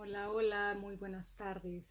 [0.00, 1.84] Hola, hola, muy buenas tardes.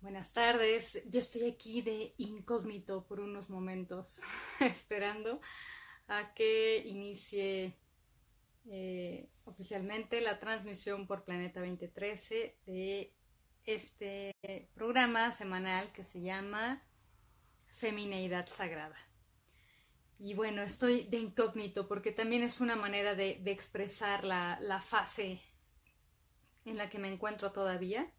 [0.00, 4.22] Buenas tardes, yo estoy aquí de incógnito por unos momentos,
[4.60, 5.42] esperando
[6.08, 7.76] a que inicie
[8.70, 13.12] eh, oficialmente la transmisión por Planeta 2013 de
[13.66, 14.34] este
[14.72, 16.82] programa semanal que se llama
[17.66, 18.96] Femineidad Sagrada.
[20.18, 25.42] Y bueno, estoy de incógnito porque también es una manera de, expresar la fase
[26.70, 28.10] en la que me encuentro todavía.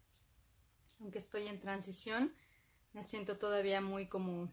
[1.00, 2.34] Aunque estoy en transición,
[2.92, 4.52] me siento todavía muy como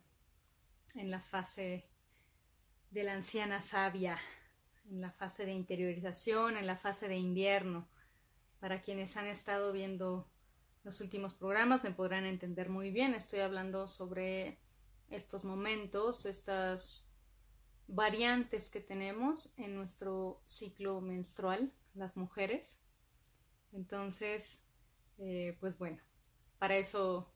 [0.95, 1.84] en la fase
[2.91, 4.17] de la anciana sabia,
[4.89, 7.88] en la fase de interiorización, en la fase de invierno.
[8.59, 10.27] Para quienes han estado viendo
[10.84, 13.13] los últimos programas me podrán entender muy bien.
[13.13, 14.59] Estoy hablando sobre
[15.09, 17.05] estos momentos, estas
[17.88, 22.78] variantes que tenemos en nuestro ciclo menstrual, las mujeres.
[23.73, 24.62] Entonces,
[25.17, 26.00] eh, pues bueno,
[26.58, 27.34] para eso,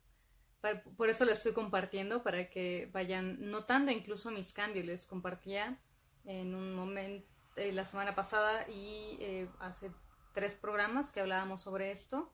[0.97, 4.85] por eso lo estoy compartiendo, para que vayan notando incluso mis cambios.
[4.85, 5.79] Les compartía
[6.25, 9.91] en un momento, eh, la semana pasada y eh, hace
[10.33, 12.33] tres programas que hablábamos sobre esto,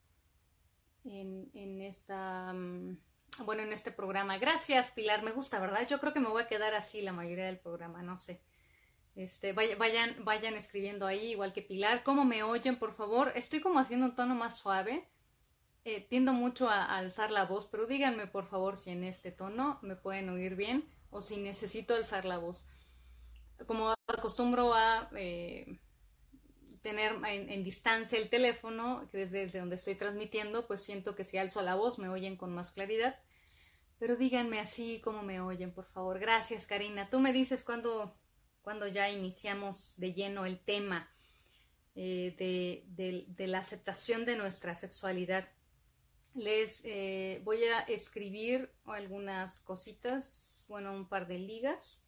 [1.05, 2.99] en, esta mm,
[3.45, 4.39] bueno, en este programa.
[4.39, 5.87] Gracias, Pilar, me gusta, ¿verdad?
[5.87, 8.41] Yo creo que me voy a quedar así la mayoría del programa, no sé.
[9.15, 12.03] Este, vayan, vayan escribiendo ahí, igual que Pilar.
[12.03, 13.33] ¿Cómo me oyen, por favor?
[13.35, 15.09] Estoy como haciendo un tono más suave.
[15.89, 19.79] Eh, tiendo mucho a, alzar la voz, pero díganme, por favor, si en este tono
[19.83, 22.67] me pueden oír bien o si necesito alzar la voz.
[23.69, 25.79] Como acostumbro a eh,
[26.87, 31.61] tener en, distancia el teléfono, que desde, donde estoy transmitiendo, pues siento que si alzo
[31.61, 33.19] la voz me oyen con más claridad.
[33.99, 36.21] Pero díganme así como me oyen, por favor.
[36.21, 37.11] Gracias, Karina.
[37.11, 38.17] Tú me dices cuando,
[38.63, 41.11] cuando ya iniciamos de lleno el tema
[41.97, 42.37] eh,
[42.87, 45.49] de, la aceptación de nuestra sexualidad.
[46.35, 52.01] Les eh, voy a escribir algunas cositas, bueno, un par de ligas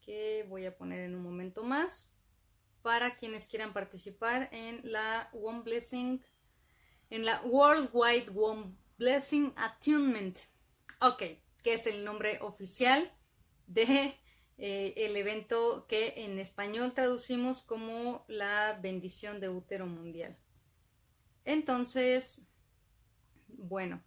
[0.00, 2.09] que voy a poner en un momento más
[2.82, 6.22] para quienes quieran participar en la One Blessing,
[7.10, 10.38] en la Worldwide One Blessing Attunement.
[11.00, 11.22] Ok,
[11.62, 13.10] que es el nombre oficial
[13.66, 14.14] de
[14.58, 20.36] eh, el evento que en español traducimos como la bendición de útero mundial.
[21.44, 22.42] Entonces,
[23.48, 24.02] bueno,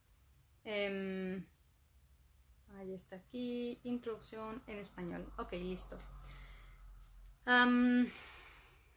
[0.63, 1.45] em,
[2.77, 5.31] ahí está aquí, introducción en español.
[5.37, 5.97] Ok, listo.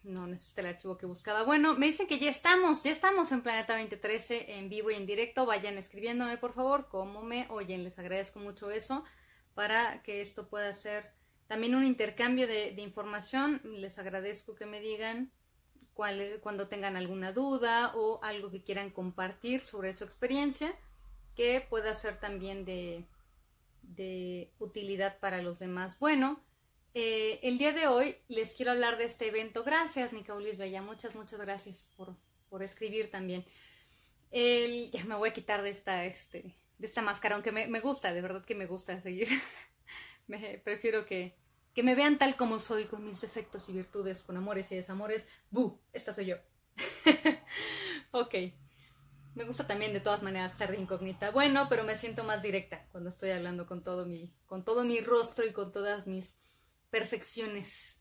[0.07, 1.43] No, necesité el archivo que buscaba.
[1.43, 5.05] Bueno, me dicen que ya estamos, ya estamos en Planeta 2013 en vivo y en
[5.05, 5.47] directo.
[5.47, 7.83] Vayan escribiéndome, por favor, cómo me oyen.
[7.83, 9.03] Les agradezco mucho eso
[9.55, 11.11] para que esto pueda ser
[11.49, 13.61] también un intercambio de, información.
[13.65, 15.33] Les agradezco que me digan
[15.93, 20.73] cuál, cuando tengan alguna duda o algo que quieran compartir sobre su experiencia
[21.35, 25.99] que pueda ser también de utilidad para los demás.
[25.99, 26.46] Bueno,
[26.99, 29.65] eh, el día de hoy les quiero hablar de este evento.
[29.65, 30.81] Gracias, Nicaulis Bella.
[30.81, 32.17] Muchas, muchas gracias por,
[32.49, 33.45] por escribir también.
[34.33, 38.23] me voy a quitar de esta, este, de esta máscara, aunque me, me gusta, de
[38.23, 39.29] verdad que me gusta seguir.
[40.27, 41.37] me, prefiero que,
[41.75, 45.29] que me vean tal como soy, con mis defectos y virtudes, con amores y desamores.
[45.51, 45.79] ¡Bu!
[45.93, 46.37] Esta soy yo.
[48.13, 48.35] ok.
[49.35, 51.31] Me gusta también de todas maneras estar de incógnita.
[51.31, 55.01] Bueno, pero me siento más directa cuando estoy hablando con todo mi, con todo mi
[55.01, 56.39] rostro y con todas mis
[56.97, 57.99] perfecciones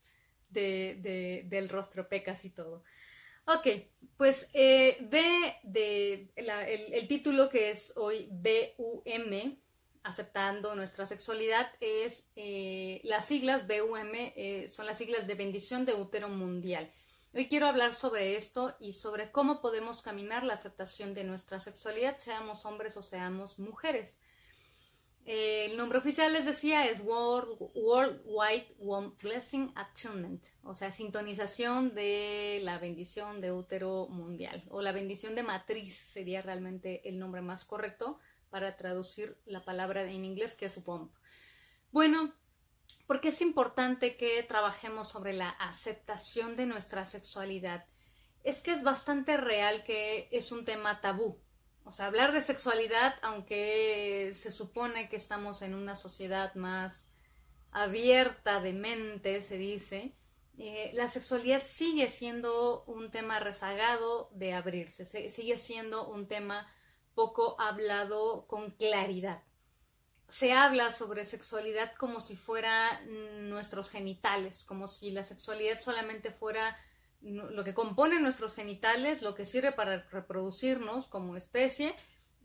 [0.50, 2.84] de, del rostro, pecas y todo.
[3.46, 3.68] Ok,
[4.16, 9.58] pues eh, de el, título que es hoy BUM,
[10.04, 15.94] aceptando nuestra sexualidad es eh, las siglas BUM, eh, son las siglas de bendición de
[15.94, 16.90] útero mundial.
[17.34, 22.18] Hoy quiero hablar sobre esto y sobre cómo podemos caminar la aceptación de nuestra sexualidad,
[22.18, 24.18] seamos hombres o seamos mujeres.
[25.28, 30.92] Eh, el nombre oficial, les decía, es World, World Wide Womb Blessing Attunement, o sea,
[30.92, 37.18] sintonización de la bendición de útero mundial, o la bendición de matriz sería realmente el
[37.18, 38.20] nombre más correcto
[38.52, 41.10] para traducir la palabra en inglés que es womb.
[41.92, 42.32] Bueno,
[43.08, 47.86] porque es importante que trabajemos sobre la aceptación de nuestra sexualidad.
[48.44, 51.42] Es que es bastante real que es un tema tabú
[51.86, 57.08] o sea, hablar de sexualidad, aunque se supone que estamos en una sociedad más
[57.72, 60.16] abierta de mente, se dice,
[60.58, 66.68] eh, la sexualidad sigue siendo un tema rezagado de abrirse, sigue siendo un tema
[67.14, 69.44] poco hablado con claridad.
[70.28, 76.76] Se habla sobre sexualidad como si fuera nuestros genitales, como si la sexualidad solamente fuera
[77.32, 81.96] lo que compone nuestros genitales, lo que sirve para reproducirnos como especie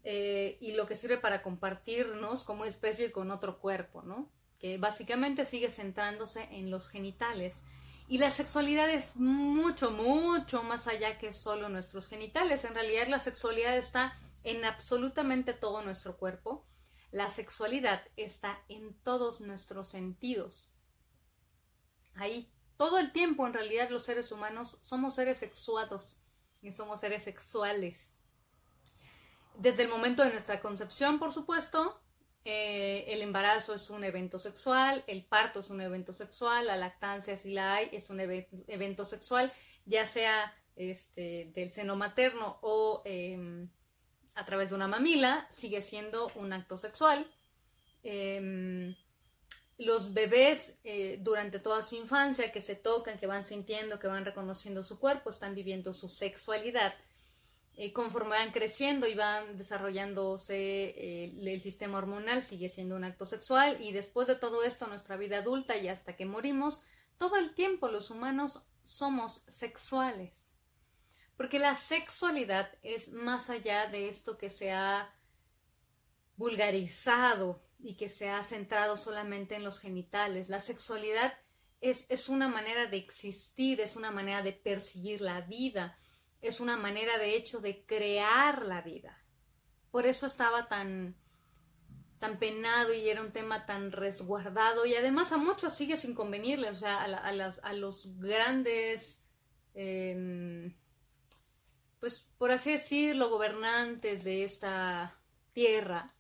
[0.05, 4.31] eh, y lo que sirve para compartirnos como especie con otro cuerpo, ¿no?
[4.59, 7.63] Que básicamente sigue centrándose en los genitales.
[8.09, 12.65] Y la sexualidad es mucho, mucho más allá que solo nuestros genitales.
[12.65, 16.67] En realidad la sexualidad está en absolutamente todo nuestro cuerpo.
[17.11, 20.71] La sexualidad está en todos nuestros sentidos.
[22.15, 22.51] Ahí
[22.81, 26.17] todo el tiempo en realidad los seres humanos somos seres sexuados
[26.63, 28.11] y somos seres sexuales.
[29.55, 32.01] Desde el momento de nuestra concepción, por supuesto,
[32.47, 37.37] eh, el embarazo es un evento sexual, el parto es un evento sexual, la lactancia,
[37.37, 39.53] si la hay, es un evento sexual,
[39.85, 43.69] ya sea este, del seno materno o em,
[44.35, 47.31] a través de una mamila, sigue siendo un acto sexual.
[48.03, 48.97] Em,
[49.81, 54.27] los bebés eh, durante toda su infancia que se tocan, que van sintiendo, que van
[54.27, 56.95] reconociendo su cuerpo, están viviendo su sexualidad.
[57.77, 63.25] Eh, conforme van creciendo y van desarrollándose eh, el sistema hormonal, sigue siendo un acto
[63.25, 66.83] sexual y después de todo esto, nuestra vida adulta y hasta que morimos,
[67.17, 70.45] todo el tiempo los humanos somos sexuales.
[71.39, 75.15] Porque la sexualidad es más allá de esto que se ha
[76.37, 80.49] vulgarizado y que se ha centrado solamente en los genitales.
[80.49, 81.33] La sexualidad
[81.81, 85.99] es, es, una manera de existir, es una manera de percibir la vida,
[86.41, 89.17] es una manera de hecho de crear la vida.
[89.91, 91.17] Por eso estaba tan,
[92.21, 96.73] tan penado y era un tema tan resguardado y además a muchos sigue sin convenirles,
[96.73, 99.23] o sea, a, las, a los grandes,
[99.75, 100.77] em,
[101.99, 105.19] pues por así decirlo, gobernantes de esta
[105.55, 106.15] tierra,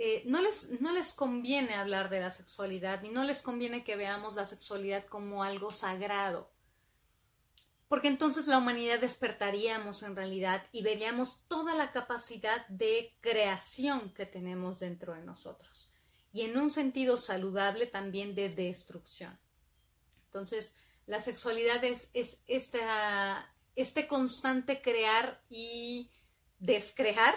[0.00, 3.96] eh, no, les, no les conviene hablar de la sexualidad y no les conviene que
[3.96, 6.52] veamos la sexualidad como algo sagrado.
[7.88, 14.24] Porque entonces la humanidad despertaríamos en realidad y veríamos toda la capacidad de creación que
[14.24, 15.92] tenemos dentro de nosotros.
[16.30, 19.36] Y en un sentido saludable también de destrucción.
[20.26, 22.38] Entonces, la sexualidad es, es
[23.74, 26.12] este constante crear y
[26.60, 27.34] descrear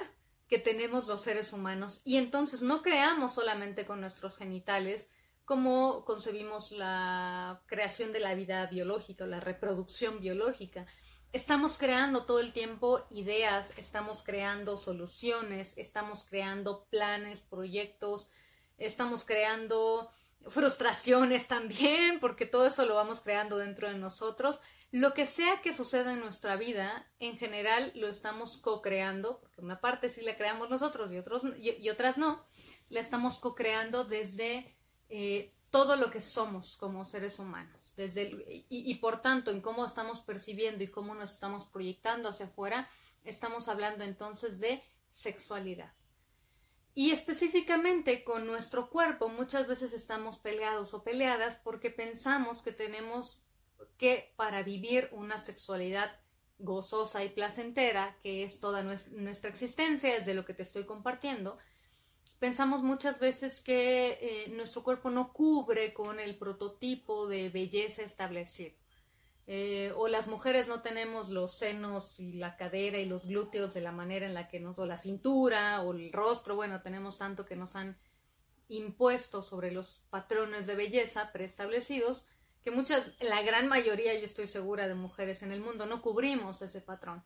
[0.51, 5.07] que tenemos los seres humanos y entonces no creamos solamente con nuestros genitales
[5.45, 10.85] como concebimos la creación de la vida biológica la reproducción biológica.
[11.31, 18.27] Estamos creando todo el tiempo ideas, estamos creando soluciones, estamos creando planes, proyectos,
[18.77, 20.09] estamos creando
[20.49, 24.59] frustraciones también, porque todo eso lo vamos creando dentro de nosotros
[24.91, 29.79] lo que sea que suceda en nuestra vida, en general lo estamos co-creando, porque una
[29.79, 32.45] parte sí la creamos nosotros y, otros, y, otras no,
[32.89, 34.75] la estamos co-creando desde
[35.07, 37.93] eh, todo lo que somos como seres humanos.
[37.95, 42.89] Desde y, por tanto, en cómo estamos percibiendo y cómo nos estamos proyectando hacia afuera,
[43.23, 45.93] estamos hablando entonces de sexualidad.
[46.93, 53.40] Y específicamente con nuestro cuerpo, muchas veces estamos peleados o peleadas porque pensamos que tenemos
[53.97, 56.11] que para vivir una sexualidad
[56.59, 61.57] gozosa y placentera, que es toda nuestra existencia, es de lo que te estoy compartiendo,
[62.39, 68.75] pensamos muchas veces que eh, nuestro cuerpo no cubre con el prototipo de belleza establecido.
[69.47, 73.81] Eh, o las mujeres no tenemos los senos y la cadera y los glúteos de
[73.81, 77.45] la manera en la que nos, o la cintura o el rostro, bueno, tenemos tanto
[77.45, 77.97] que nos han
[78.69, 82.25] impuesto sobre los patrones de belleza preestablecidos
[82.63, 86.61] que muchas, la gran mayoría, yo estoy segura, de mujeres en el mundo no cubrimos
[86.61, 87.23] ese patrón.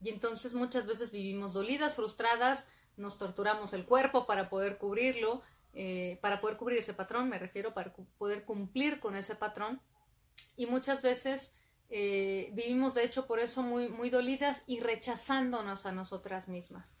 [0.00, 6.18] Y entonces muchas veces vivimos dolidas, frustradas, nos torturamos el cuerpo para poder cubrirlo, eh,
[6.20, 9.80] para poder cubrir ese patrón, me refiero, para poder cumplir con ese patrón.
[10.56, 11.52] Y muchas veces
[11.88, 16.94] eh, vivimos, de hecho, por eso muy, muy dolidas y rechazándonos a nosotras mismas.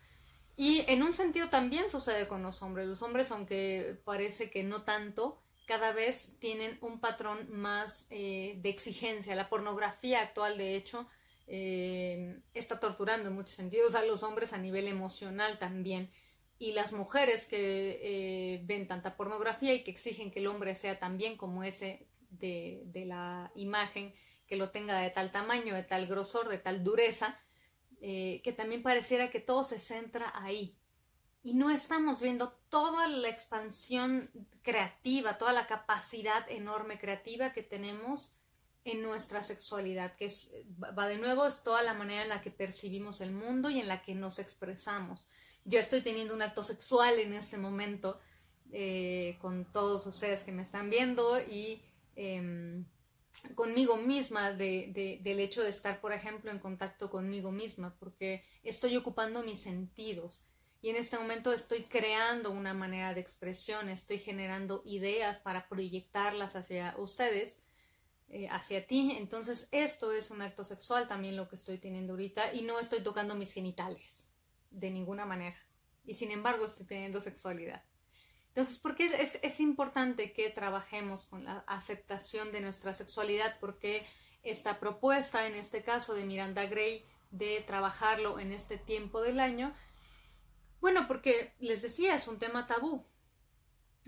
[0.56, 2.88] Y en un sentido también sucede con los hombres.
[2.88, 8.70] Los hombres, aunque parece que no tanto, cada vez tienen un patrón más eh, de
[8.70, 9.34] exigencia.
[9.34, 11.06] La pornografía actual, de hecho,
[11.46, 16.10] eh, está torturando en muchos sentidos a los hombres a nivel emocional también.
[16.58, 20.98] Y las mujeres que eh, ven tanta pornografía y que exigen que el hombre sea
[20.98, 24.14] también como ese de, de, la imagen,
[24.46, 27.38] que lo tenga de tal tamaño, de tal grosor, de tal dureza,
[28.00, 30.78] que también pareciera que todo se centra ahí,
[31.48, 38.36] y no estamos viendo toda la expansión creativa, toda la capacidad enorme creativa que tenemos
[38.84, 40.30] en nuestra sexualidad, que
[40.78, 43.88] va de nuevo, es toda la manera en la que percibimos el mundo y en
[43.88, 45.26] la que nos expresamos.
[45.64, 48.20] Yo estoy teniendo un acto sexual en este momento
[48.70, 51.82] eh, con todos ustedes que me están viendo y
[52.14, 52.84] em,
[53.54, 58.98] conmigo misma de, del hecho de estar, por ejemplo, en contacto conmigo misma, porque estoy
[58.98, 60.44] ocupando mis sentidos
[60.80, 66.54] y en este momento estoy creando una manera de expresión, estoy generando ideas para proyectarlas
[66.54, 67.58] hacia ustedes,
[68.28, 69.16] eh, hacia ti.
[69.18, 73.02] Entonces esto es un acto sexual también lo que estoy teniendo ahorita y no estoy
[73.02, 74.28] tocando mis genitales
[74.70, 75.56] de ninguna manera.
[76.04, 77.82] Y sin embargo estoy teniendo sexualidad.
[78.48, 83.56] Entonces, ¿por qué es, es importante que trabajemos con la aceptación de nuestra sexualidad?
[83.60, 84.06] Porque
[84.42, 89.74] esta propuesta, en este caso de Miranda Gray, de trabajarlo en este tiempo del año,
[90.80, 93.04] bueno, porque les decía, es un tema tabú.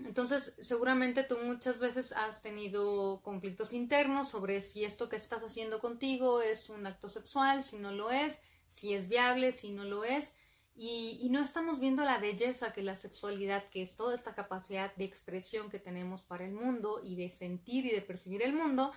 [0.05, 5.79] Entonces, seguramente tú muchas veces has tenido conflictos internos sobre si esto que estás haciendo
[5.79, 10.03] contigo es un acto sexual, si no lo es, si es viable, si no lo
[10.03, 10.33] es.
[10.75, 15.03] Y, no estamos viendo la belleza que la sexualidad, que es toda esta capacidad de
[15.03, 18.91] expresión que tenemos para el mundo y de sentir y de percibir el mundo,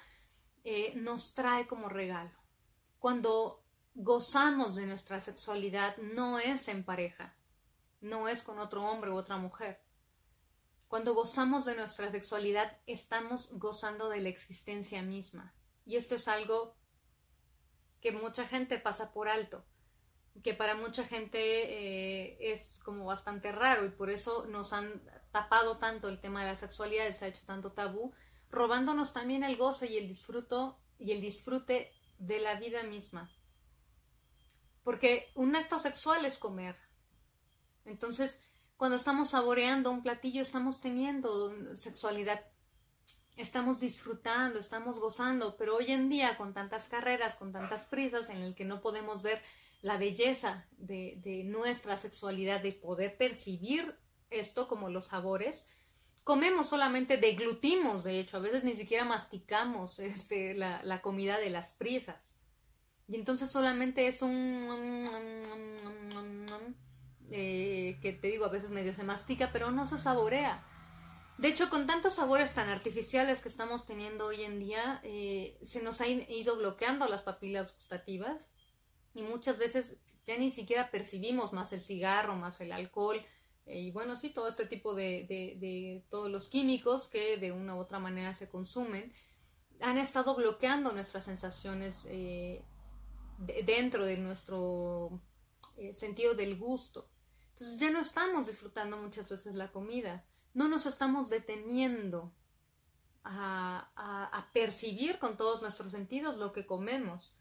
[0.62, 2.30] eh, nos trae como regalo.
[2.98, 3.62] Cuando
[3.94, 7.36] gozamos de nuestra sexualidad no es en pareja,
[8.04, 9.80] no es con otro hombre u otra mujer.
[10.88, 15.54] Cuando gozamos de nuestra sexualidad, estamos gozando de la existencia misma.
[15.86, 16.76] Y esto es algo
[18.00, 19.64] que mucha gente pasa por alto,
[20.42, 25.78] que para mucha gente eh, es como bastante raro y por eso nos han tapado
[25.78, 28.12] tanto el tema de la sexualidad, se ha hecho tanto tabú,
[28.50, 33.30] robándonos también el goce y el disfruto y el disfrute de la vida misma.
[34.82, 36.76] Porque un acto sexual es comer,
[37.84, 38.40] entonces,
[38.76, 42.44] cuando estamos saboreando un platillo, estamos teniendo sexualidad,
[43.36, 48.38] estamos disfrutando, estamos gozando, pero hoy en día, con tantas carreras, con tantas prisas, en
[48.38, 49.42] el que no podemos ver
[49.82, 53.94] la belleza de, nuestra sexualidad, de poder percibir
[54.30, 55.66] esto como los sabores,
[56.24, 61.72] comemos solamente, deglutimos, de hecho, a veces ni siquiera masticamos este, la, comida de las
[61.72, 62.34] prisas.
[63.06, 64.34] Y entonces solamente es un
[67.30, 70.62] eh, que te digo, a veces medio se mastica, pero no se saborea.
[71.38, 75.82] De hecho, con tantos sabores tan artificiales que estamos teniendo hoy en día, eh, se
[75.82, 78.50] nos ha ido bloqueando las papilas gustativas
[79.14, 83.20] y muchas veces ya ni siquiera percibimos más el cigarro, más el alcohol
[83.66, 87.74] eh, y bueno, sí, todo este tipo de, de, todos los químicos que de una
[87.74, 89.12] u otra manera se consumen,
[89.80, 92.06] han estado bloqueando nuestras sensaciones
[93.38, 95.20] dentro de nuestro
[95.92, 97.10] sentido del gusto.
[97.54, 102.32] Entonces ya no estamos disfrutando muchas veces la comida, no nos estamos deteniendo
[103.22, 107.32] a, a, percibir con todos nuestros sentidos lo que comemos.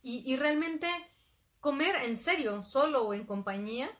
[0.00, 0.88] Y, y realmente
[1.60, 3.90] comer en serio, solo o en compañía,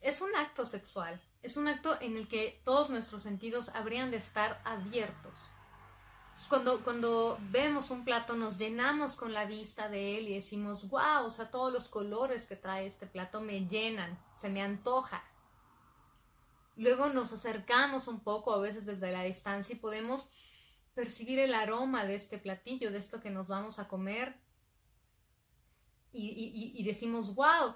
[0.00, 4.16] es un acto sexual, es un acto en el que todos nuestros sentidos habrían de
[4.16, 5.33] estar abiertos.
[6.48, 11.24] Cuando, cuando vemos un plato nos llenamos con la vista de él y decimos, wow,
[11.26, 15.24] o sea, todos los colores que trae este plato me llenan, se me antoja.
[16.76, 20.28] Luego nos acercamos un poco, a veces desde la distancia, y podemos
[20.94, 24.36] percibir el aroma de este platillo, de esto que nos vamos a comer.
[26.12, 27.74] Y, y, y decimos, wow,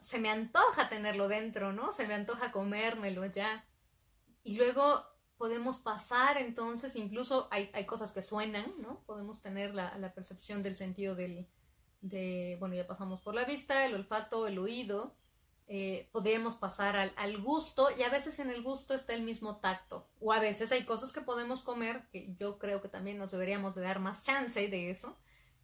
[0.00, 1.92] se me antoja tenerlo dentro, ¿no?
[1.92, 3.66] Se me antoja comérmelo ya.
[4.42, 5.09] Y luego
[5.40, 9.00] podemos pasar entonces, incluso hay, hay cosas que suenan, ¿no?
[9.06, 11.48] Podemos tener la, la, percepción del sentido del,
[12.02, 15.16] de, bueno, ya pasamos por la vista, el olfato, el oído,
[15.66, 19.60] eh, podemos pasar al, al, gusto y a veces en el gusto está el mismo
[19.60, 23.30] tacto o a veces hay cosas que podemos comer que yo creo que también nos
[23.30, 25.16] deberíamos de dar más chance de eso,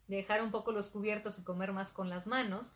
[0.07, 2.71] de dejar un poco los cubiertos y comer más con las manos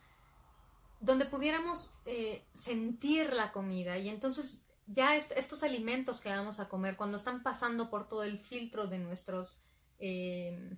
[1.00, 6.96] donde pudiéramos eh, sentir la comida y entonces ya estos alimentos que vamos a comer,
[6.96, 9.60] cuando están pasando por todo el filtro de nuestros
[9.98, 10.76] eh,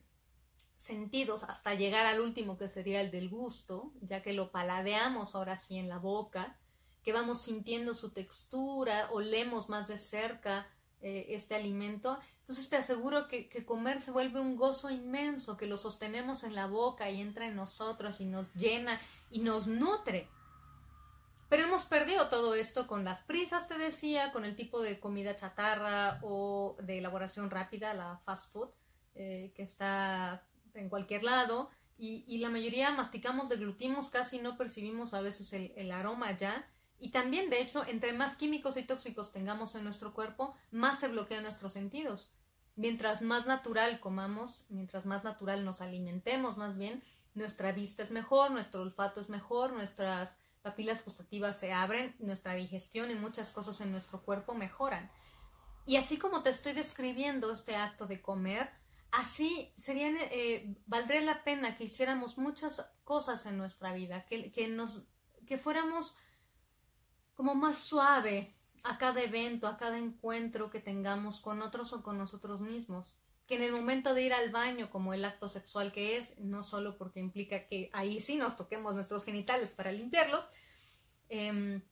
[0.76, 5.58] sentidos hasta llegar al último que sería el del gusto, ya que lo paladeamos ahora
[5.58, 6.58] sí en la boca,
[7.02, 10.66] que vamos sintiendo su textura, olemos más de cerca
[11.00, 15.66] eh, este alimento, entonces te aseguro que, que, comer se vuelve un gozo inmenso, que
[15.66, 20.28] lo sostenemos en la boca y entra en nosotros y nos llena y nos nutre.
[21.54, 25.36] Pero hemos perdido todo esto con las prisas, te decía, con el tipo de comida
[25.36, 28.70] chatarra o de elaboración rápida, la fast food,
[29.14, 30.42] eh, que está
[30.74, 31.70] en cualquier lado.
[31.96, 36.66] Y, la mayoría masticamos, deglutimos, casi no percibimos a veces el, el aroma ya.
[36.98, 41.06] Y también, de hecho, entre más químicos y tóxicos tengamos en nuestro cuerpo, más se
[41.06, 42.32] bloquean nuestros sentidos.
[42.74, 47.00] Mientras más natural comamos, mientras más natural nos alimentemos, más bien,
[47.34, 53.10] nuestra vista es mejor, nuestro olfato es mejor, nuestras papilas gustativas se abren, nuestra digestión
[53.10, 55.10] y muchas cosas en nuestro cuerpo mejoran.
[55.84, 58.70] Y así como te estoy describiendo este acto de comer,
[59.12, 64.66] así serían, eh, valdría la pena que hiciéramos muchas cosas en nuestra vida, que, que,
[64.66, 65.04] nos,
[65.46, 66.16] que fuéramos
[67.34, 72.16] como más suave a cada evento, a cada encuentro que tengamos con otros o con
[72.16, 73.14] nosotros mismos.
[73.46, 76.64] Que en el momento de ir al baño, como el acto sexual que es, no
[76.64, 80.46] solo porque implica que ahí sí nos toquemos nuestros genitales para limpiarlos,
[81.28, 81.82] em,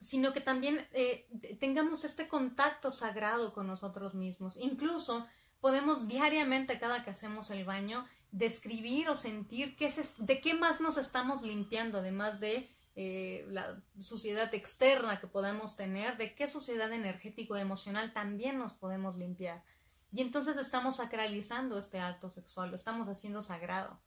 [0.00, 1.28] sino que también eh,
[1.60, 4.56] tengamos este contacto sagrado con nosotros mismos.
[4.60, 5.26] Incluso
[5.60, 10.80] podemos diariamente, cada que hacemos el baño, describir o sentir qué es, de qué más
[10.80, 16.92] nos estamos limpiando, además de eh, la suciedad externa que podemos tener, de qué suciedad
[16.92, 19.62] energético-emocional también nos podemos limpiar.
[20.12, 24.00] Y entonces estamos sacralizando este acto sexual, lo estamos haciendo sagrado.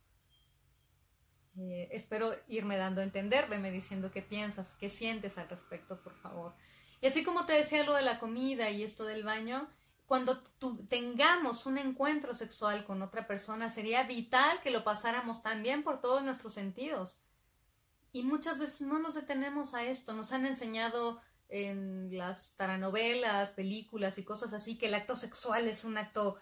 [1.57, 6.15] Eh, espero irme dando a entender, veme diciendo qué piensas, qué sientes al respecto, por
[6.15, 6.55] favor.
[7.01, 9.67] Y así como te decía lo de la comida y esto del baño,
[10.05, 10.43] cuando
[10.89, 16.23] tengamos un encuentro sexual con otra persona, sería vital que lo pasáramos también por todos
[16.23, 17.19] nuestros sentidos.
[18.11, 20.13] Y muchas veces no nos detenemos a esto.
[20.13, 25.83] Nos han enseñado en las taranovelas, películas y cosas así que el acto sexual es
[25.83, 26.37] un acto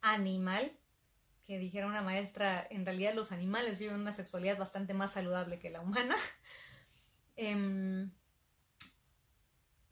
[0.00, 0.72] animal.
[1.44, 5.70] Que dijera una maestra, en realidad los animales viven una sexualidad bastante más saludable que
[5.70, 6.14] la humana.
[7.36, 8.06] eh,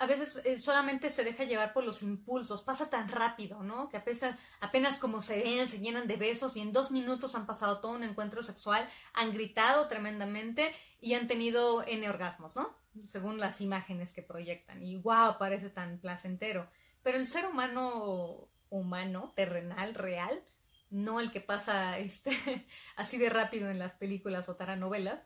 [0.00, 3.90] a veces eh, solamente se deja llevar por los impulsos, pasa tan rápido, ¿no?
[3.90, 7.44] Que apenas, apenas como se ven, se llenan de besos y en dos minutos han
[7.44, 12.79] pasado todo un encuentro sexual, han gritado tremendamente y han tenido N orgasmos, ¿no?
[13.06, 14.82] Según las imágenes que proyectan.
[14.82, 16.68] Y wow, parece tan placentero.
[17.02, 20.42] Pero el ser humano, humano, terrenal, real,
[20.90, 22.32] no el que pasa este,
[22.96, 25.20] así de rápido en las películas o taranovelas,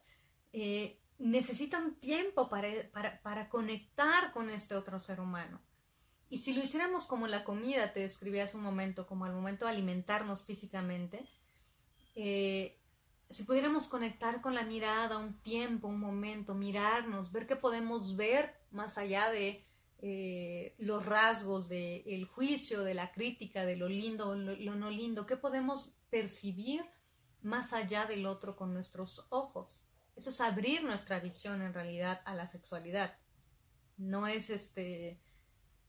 [0.53, 2.69] eh, necesitan tiempo para,
[3.23, 5.61] para, conectar con este otro ser humano.
[6.29, 9.65] Y si lo hiciéramos como la comida, te describí hace un momento, como al momento
[9.65, 11.29] de alimentarnos físicamente,
[12.15, 12.79] eh,
[13.35, 18.55] si pudiéramos conectar con la mirada un tiempo, un momento, mirarnos, ver qué podemos ver
[18.71, 19.65] más allá de
[19.99, 25.27] eh, los rasgos del juicio, de la crítica, de lo lindo, lo, lo no lindo,
[25.27, 26.85] qué podemos percibir
[27.43, 29.85] más allá del otro con nuestros ojos.
[30.15, 33.19] Eso es abrir nuestra visión en realidad a la sexualidad.
[33.97, 35.21] No es este,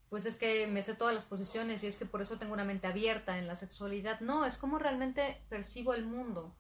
[0.09, 2.65] pues es que me sé todas las posiciones y es que por eso tengo una
[2.65, 4.19] mente abierta en la sexualidad.
[4.21, 6.55] No, es como realmente percibo el mundo,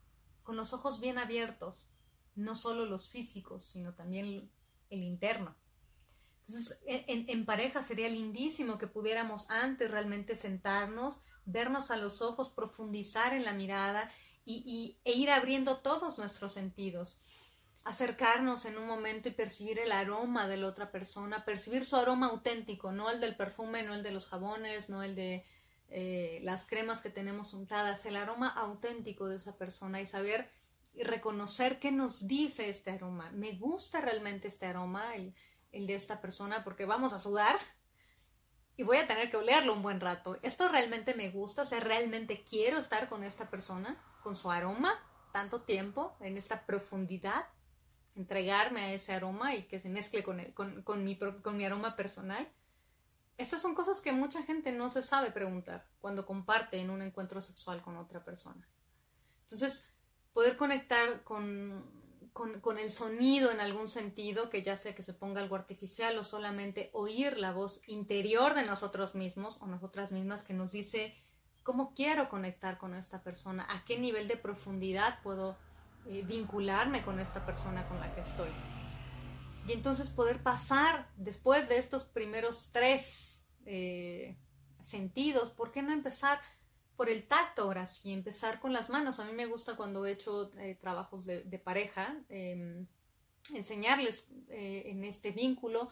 [0.45, 1.89] con los ojos bien abiertos,
[2.35, 4.49] no solo los físicos, sino también
[4.89, 5.57] el interno.
[6.47, 12.49] Entonces, en, en, pareja sería lindísimo que pudiéramos antes realmente sentarnos, vernos a los ojos,
[12.49, 14.11] profundizar en la mirada
[14.45, 17.19] y, e ir abriendo todos nuestros sentidos
[17.83, 22.29] acercarnos en un momento y percibir el aroma de la otra persona, percibir su aroma
[22.29, 25.45] auténtico, no el del perfume, no el de los jabones, no el de
[25.89, 30.49] eh, las cremas que tenemos untadas, el aroma auténtico de esa persona y saber
[30.93, 33.31] y reconocer qué nos dice este aroma.
[33.31, 35.33] Me gusta realmente este aroma, el,
[35.71, 37.59] el de esta persona, porque vamos a sudar
[38.77, 40.37] y voy a tener que olerlo un buen rato.
[40.41, 44.93] Esto realmente me gusta, o sea, realmente quiero estar con esta persona, con su aroma,
[45.31, 47.45] tanto tiempo, en esta profundidad
[48.15, 51.65] entregarme a ese aroma y que se mezcle con, el, con, con, mi, con mi
[51.65, 52.47] aroma personal.
[53.37, 57.41] Estas son cosas que mucha gente no se sabe preguntar cuando comparte en un encuentro
[57.41, 58.67] sexual con otra persona.
[59.41, 59.83] Entonces,
[60.33, 61.83] poder conectar con,
[62.33, 66.23] con, el sonido en algún sentido, que ya sea que se ponga algo artificial o
[66.23, 71.13] solamente oír la voz interior de nosotros mismos o nosotras mismas que nos dice
[71.63, 75.57] cómo quiero conectar con esta persona, a qué nivel de profundidad puedo
[76.05, 78.49] eh, vincularme con esta persona con la que estoy.
[79.67, 84.37] Y entonces poder pasar después de estos primeros tres eh,
[84.79, 86.39] sentidos, ¿por qué no empezar
[86.95, 88.13] por el tacto ahora sí?
[88.13, 89.19] Empezar con las manos.
[89.19, 92.85] A mí me gusta cuando he hecho eh, trabajos de, pareja, em,
[93.53, 95.89] enseñarles eh, en este vínculo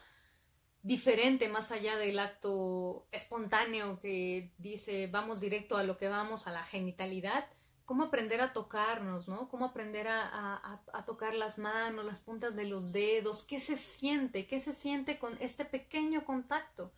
[0.84, 6.52] diferente más allá del acto espontáneo que dice vamos directo a lo que vamos, a
[6.52, 7.48] la genitalidad,
[7.86, 9.50] cómo aprender a tocarnos, ¿no?
[9.50, 14.48] Cómo aprender a, a, tocar las manos, las puntas de los dedos, qué se siente,
[14.48, 16.92] qué se siente con este pequeño contacto.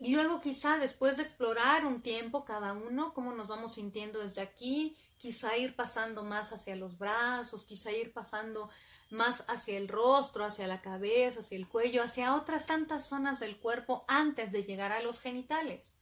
[0.00, 4.42] Y luego quizá después de explorar un tiempo cada uno, cómo nos vamos sintiendo desde
[4.42, 8.68] aquí, quizá ir pasando más hacia los brazos, quizá ir pasando
[9.10, 13.56] más hacia el rostro, hacia la cabeza, hacia el cuello, hacia otras tantas zonas del
[13.58, 15.94] cuerpo antes de llegar a los genitales.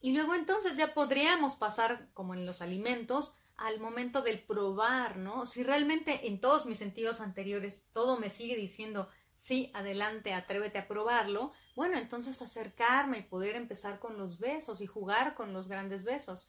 [0.00, 5.46] Y luego entonces ya podríamos pasar, como en los alimentos, al momento del probar, ¿no?
[5.46, 10.86] Si realmente en todos mis sentidos anteriores todo me sigue diciendo, sí, adelante, atrévete a
[10.86, 16.04] probarlo, bueno, entonces acercarme y poder empezar con los besos y jugar con los grandes
[16.04, 16.48] besos,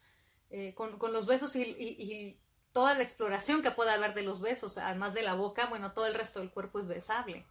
[0.50, 2.38] eh, con, los besos y
[2.72, 6.06] toda la exploración que pueda haber de los besos, además de la boca, bueno, todo
[6.06, 7.44] el resto del cuerpo es besable.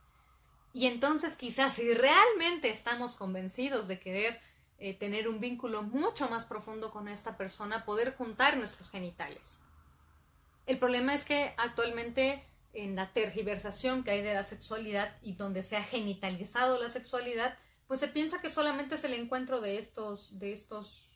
[0.72, 4.40] Y entonces quizás si realmente estamos convencidos de querer
[4.80, 9.60] eh, tener un vínculo mucho más profundo con esta persona, poder juntar nuestros genitales.
[10.66, 15.64] El problema es que actualmente en la tergiversación que hay de la sexualidad y donde
[15.64, 20.38] se ha genitalizado la sexualidad, pues se piensa que solamente es el encuentro de estos,
[20.38, 21.10] de estos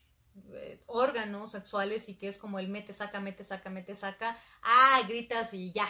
[0.53, 5.01] eh, órganos sexuales y que es como el mete, saca, mete, saca, mete, saca, ah,
[5.07, 5.87] gritas y ya.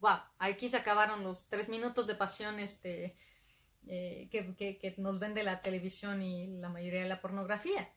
[0.00, 3.16] Wow, aquí se acabaron los tres minutos de pasión este,
[3.86, 7.88] eh, que, nos vende la televisión y la mayoría de la pornografía.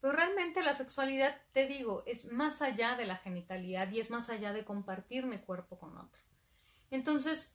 [0.00, 4.30] Pero realmente la sexualidad, te digo, es más allá de la genitalidad y es más
[4.30, 6.22] allá de compartir mi cuerpo con otro.
[6.90, 7.54] Entonces,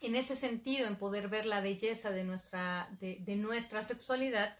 [0.00, 4.56] en ese sentido, en poder ver la belleza de nuestra, de, nuestra sexualidad,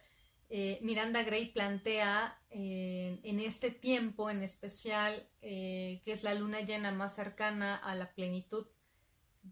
[0.49, 6.93] eh, Miranda Gray plantea eh, en este tiempo en especial, que es la luna llena
[6.93, 8.67] más cercana a la plenitud,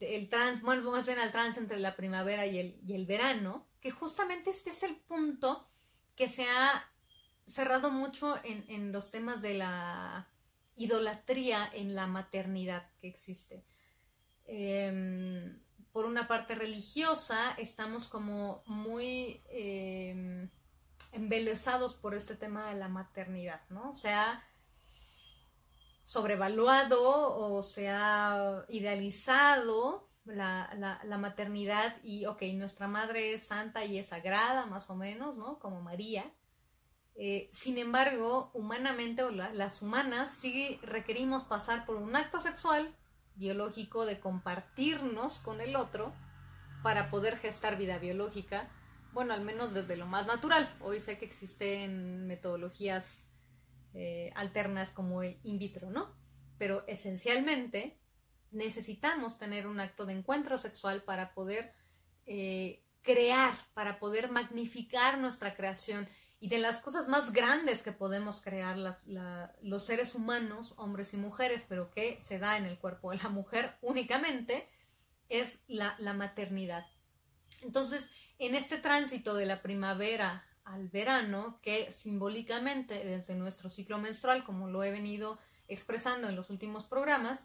[0.01, 3.67] el trans, bueno, más bien al trans entre la primavera y el, y el verano,
[3.81, 5.67] que justamente este es el punto
[6.15, 6.91] que se ha
[7.47, 10.29] cerrado mucho en, en los temas de la
[10.77, 13.65] idolatría en la maternidad que existe.
[14.45, 15.59] Em,
[15.93, 20.51] por una parte religiosa, estamos como muy em,
[21.13, 23.91] embelesados por este tema de la maternidad, ¿no?
[23.91, 24.45] O sea,
[26.17, 27.03] sobrevaluado
[27.37, 34.07] o se ha idealizado la, la, maternidad y, ok, nuestra madre es santa y es
[34.07, 35.59] sagrada, más o menos, ¿no?
[35.59, 36.25] Como María.
[37.17, 42.95] Eh, sin embargo, humanamente o las humanas sí requerimos pasar por un acto sexual
[43.35, 46.15] biológico de compartirnos con el otro
[46.83, 48.71] para poder gestar vida biológica
[49.17, 50.69] bueno, al menos desde lo más natural.
[50.81, 53.26] Hoy sé que existen metodologías
[53.99, 56.15] eh, alternas como el in vitro, ¿no?
[56.59, 57.99] Pero esencialmente
[58.51, 61.73] necesitamos tener un acto de encuentro sexual para poder
[62.27, 66.07] eh, crear, para poder magnificar nuestra creación.
[66.39, 68.77] Y de las cosas más grandes que podemos crear
[69.63, 73.31] los seres humanos, hombres y mujeres, pero que se da en el cuerpo de la
[73.31, 74.69] mujer únicamente,
[75.31, 76.85] es la, la maternidad.
[77.63, 84.45] Entonces, en este tránsito de la primavera al verano, que simbólicamente desde nuestro ciclo menstrual,
[84.45, 87.45] como lo he venido expresando en los últimos programas,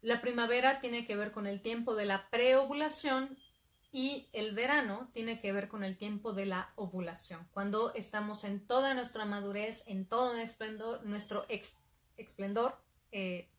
[0.00, 3.38] la primavera tiene que ver con el tiempo de la preovulación
[3.92, 8.66] y el verano tiene que ver con el tiempo de la ovulación, cuando estamos en
[8.66, 11.46] toda nuestra madurez, en todo nuestro esplendor, nuestro
[12.16, 12.82] esplendor,
[13.12, 13.50] eh,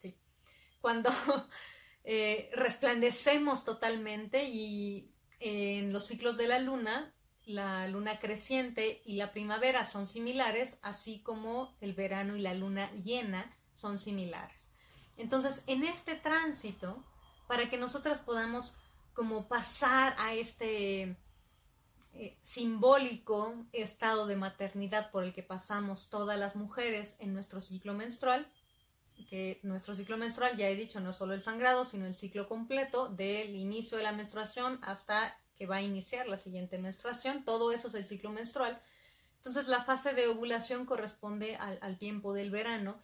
[0.82, 1.12] cuando
[2.04, 7.13] eh, resplandecemos totalmente y en los ciclos de la luna,
[7.46, 12.92] la luna creciente y la primavera son similares, así como el verano y la luna
[12.92, 14.70] llena son similares.
[15.18, 17.04] Entonces, en este tránsito,
[17.48, 18.74] para que nosotras podamos
[19.14, 21.18] como pasar a este
[22.14, 27.94] eh, simbólico estado de maternidad por el que pasamos todas las mujeres en nuestro ciclo
[27.94, 28.48] menstrual,
[29.30, 33.10] que nuestro ciclo menstrual, ya he dicho, no solo el sangrado, sino el ciclo completo
[33.10, 37.44] del inicio de la menstruación hasta que va a iniciar la siguiente menstruación.
[37.44, 38.82] Todo eso es el ciclo menstrual.
[39.38, 42.98] Entonces la fase de ovulación corresponde al, tiempo del verano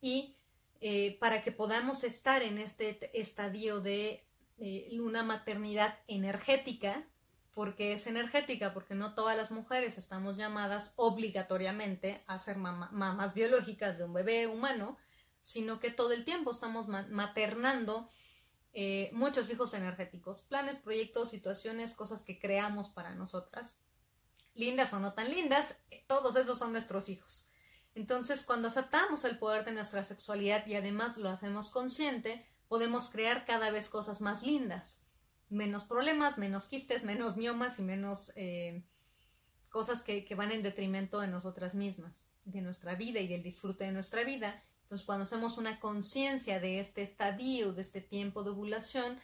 [0.00, 0.36] y
[0.80, 4.24] eh, para que podamos estar en este estadio de
[4.58, 7.06] eh, una maternidad energética,
[7.52, 13.98] porque es energética, porque no todas las mujeres estamos llamadas obligatoriamente a ser mamás biológicas
[13.98, 14.96] de un bebé humano,
[15.42, 18.08] sino que todo el tiempo estamos maternando
[18.74, 23.76] eh, muchos hijos energéticos, planes, proyectos, situaciones, cosas que creamos para nosotras,
[24.54, 27.48] lindas o no tan lindas, eh, todos esos son nuestros hijos.
[27.94, 33.44] Entonces, cuando aceptamos el poder de nuestra sexualidad y además lo hacemos consciente, podemos crear
[33.44, 34.98] cada vez cosas más lindas.
[35.50, 38.82] Menos problemas, menos quistes, menos miomas y menos eh,
[39.68, 43.84] cosas que, que, van en detrimento de nosotras mismas, de nuestra vida y del disfrute
[43.84, 44.62] de nuestra vida.
[44.92, 49.18] Entonces, cuando hacemos una conciencia de este estadio, de este tiempo de ovulación,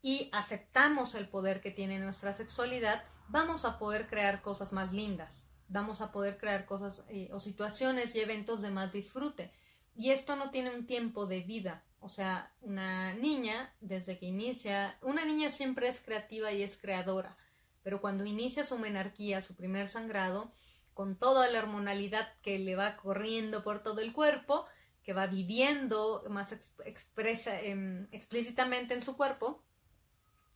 [0.00, 5.44] y aceptamos el poder que tiene nuestra sexualidad, vamos a poder crear cosas más lindas,
[5.68, 9.52] vamos a poder crear cosas eh, o situaciones y eventos de más disfrute.
[9.94, 14.96] Y esto no tiene un tiempo de vida, o sea, una niña, desde que inicia,
[15.02, 17.36] una niña siempre es creativa y es creadora,
[17.82, 20.50] pero cuando inicia su menarquía, su primer sangrado,
[20.94, 24.64] con toda la hormonalidad que le va corriendo por todo el cuerpo,
[25.10, 29.60] que va viviendo más expresa, em, explícitamente en su cuerpo,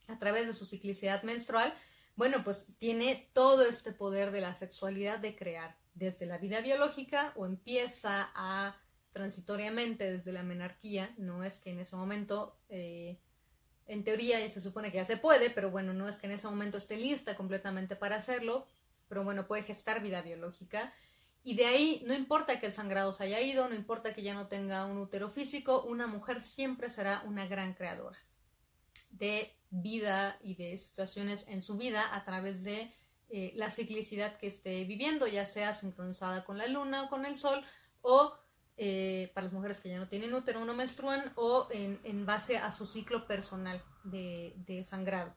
[0.07, 1.75] a través de su ciclicidad menstrual,
[2.15, 7.33] bueno, pues tiene todo este poder de la sexualidad de crear desde la vida biológica
[7.35, 8.77] o empieza a
[9.11, 13.19] transitoriamente desde la menarquía, no es que en ese momento, eh,
[13.89, 16.47] en teoría se supone que ya se puede, pero bueno, no es que en ese
[16.47, 18.69] momento esté lista completamente para hacerlo,
[19.09, 20.93] pero bueno, puede gestar vida biológica.
[21.45, 24.35] Y de ahí, no importa que el sangrado se haya ido, no importa que ya
[24.35, 28.19] no tenga un útero físico, una mujer siempre será una gran creadora
[29.11, 32.91] de vida y de situaciones en su vida a través de
[33.31, 37.37] eh, la ciclicidad que esté viviendo, ya sea sincronizada con la luna o con el
[37.37, 37.65] sol,
[38.01, 38.35] o
[38.77, 42.73] eh, para las mujeres que ya no tienen útero no menstruan o en, base a
[42.73, 45.35] su ciclo personal de, sangrado.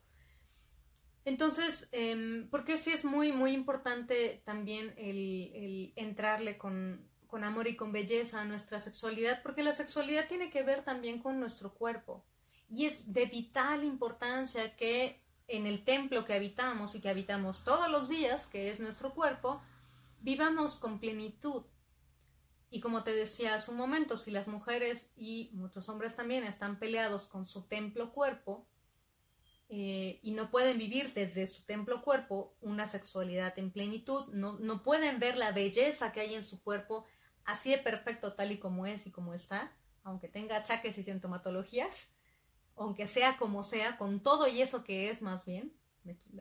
[1.28, 7.76] Entonces, eh, porque sí es muy, muy importante también el, entrarle con, con, amor y
[7.76, 12.24] con belleza a nuestra sexualidad, porque la sexualidad tiene que ver también con nuestro cuerpo.
[12.70, 17.90] Y es de vital importancia que en el templo que habitamos y que habitamos todos
[17.90, 19.62] los días, que es nuestro cuerpo,
[20.22, 21.66] vivamos con plenitud,
[22.70, 26.80] y como te decía hace un momento, si las mujeres y muchos hombres también están
[26.80, 28.66] peleados con su templo cuerpo
[29.70, 34.84] eh, y no pueden vivir desde su templo cuerpo una sexualidad en plenitud, no, no
[34.84, 37.06] pueden ver la belleza que hay en su cuerpo
[37.44, 42.10] así de perfecto tal y como es y como está, aunque tenga achaques y sintomatologías,
[42.76, 45.74] aunque sea como sea, con todo y eso que es más bien,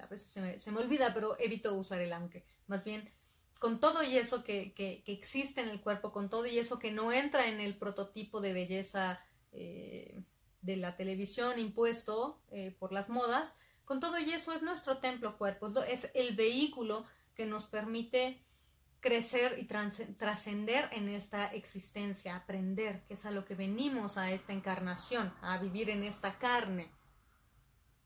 [0.01, 3.11] a veces se me, se me olvida, pero evito usar el aunque, más bien
[3.59, 6.93] con todo y eso que, que, existe en el cuerpo, con todo y eso que
[6.93, 9.19] no entra en el prototipo de belleza
[9.53, 10.23] eh,
[10.67, 15.39] de la televisión impuesto eh, por las modas, con todo y eso es nuestro templo
[15.39, 18.43] cuerpo, es el vehículo que nos permite
[19.01, 24.53] crecer y trascender en esta existencia, aprender, que es a lo que venimos a esta
[24.53, 26.91] encarnación, a vivir en esta carne.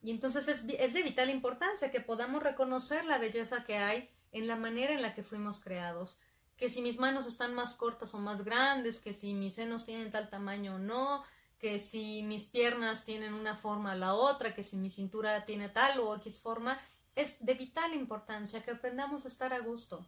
[0.03, 4.47] Y entonces es, es de vital importancia que podamos reconocer la belleza que hay en
[4.47, 6.19] la manera en la que fuimos creados,
[6.59, 10.11] que si mis manos están más cortas o más grandes, que si mis senos tienen
[10.11, 11.25] tal tamaño o no,
[11.61, 15.69] que si mis piernas tienen una forma o la otra, que si mi cintura tiene
[15.69, 16.81] tal o X forma,
[17.15, 20.05] es de vital importancia que aprendamos a estar a gusto.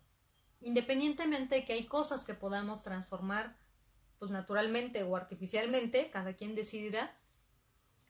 [0.60, 3.56] Independientemente de que hay cosas que podamos transformar,
[4.18, 7.16] pues naturalmente o artificialmente, cada quien decidirá,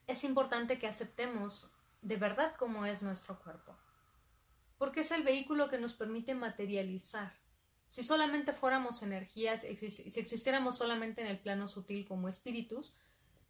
[0.06, 1.68] es importante que aceptemos
[2.00, 3.76] de verdad cómo es nuestro cuerpo
[4.82, 7.32] porque es el vehículo que nos permite materializar.
[7.86, 12.92] Si solamente fuéramos energías, si existiéramos solamente en el plano sutil como espíritus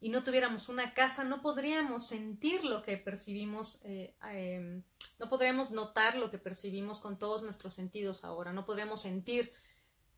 [0.03, 4.83] y no tuviéramos una casa, no podríamos sentir lo que percibimos, eh, em,
[5.21, 9.53] no podríamos notar lo que percibimos con todos nuestros sentidos ahora, no podríamos sentir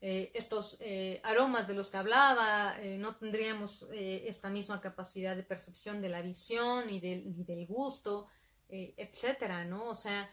[0.01, 6.01] eh, estos eh, aromas de los que hablaba, no tendríamos esta misma capacidad de percepción
[6.01, 8.25] de la visión y del, y del gusto,
[8.67, 9.85] etcétera, ¿no?
[9.89, 10.27] O sea,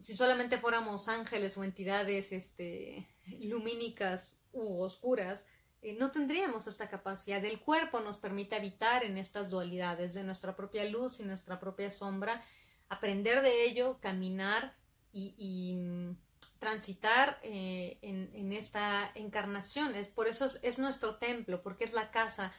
[0.00, 3.06] si solamente fuéramos ángeles o entidades este,
[3.38, 5.44] lumínicas u oscuras,
[5.86, 7.44] eh, no tendríamos esta capacidad.
[7.44, 11.92] El cuerpo nos permite habitar en estas dualidades de nuestra propia luz y nuestra propia
[11.92, 12.42] sombra,
[12.88, 14.74] aprender de ello, caminar
[15.12, 16.16] y, mm,
[16.58, 19.94] transitar eh, en, esta encarnación.
[19.94, 22.52] Es, por eso es, nuestro templo, porque es la casa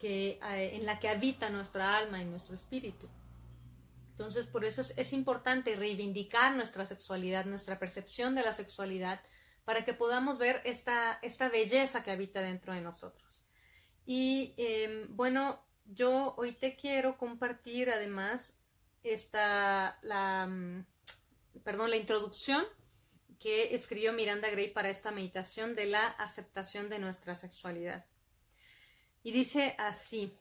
[0.00, 3.08] que, eh, en la que habita nuestra alma y nuestro espíritu.
[4.10, 9.20] Entonces, por eso es, importante reivindicar nuestra sexualidad, nuestra percepción de la sexualidad,
[9.64, 13.44] para que podamos ver esta, esta belleza que habita dentro de nosotros.
[14.06, 18.54] Y em, bueno, yo hoy te quiero compartir además
[19.02, 20.86] esta, la, mm,
[21.62, 22.64] perdón, la introducción
[23.38, 28.06] que escribió Miranda Gray para esta meditación de la aceptación de nuestra sexualidad.
[29.22, 30.38] Y dice así,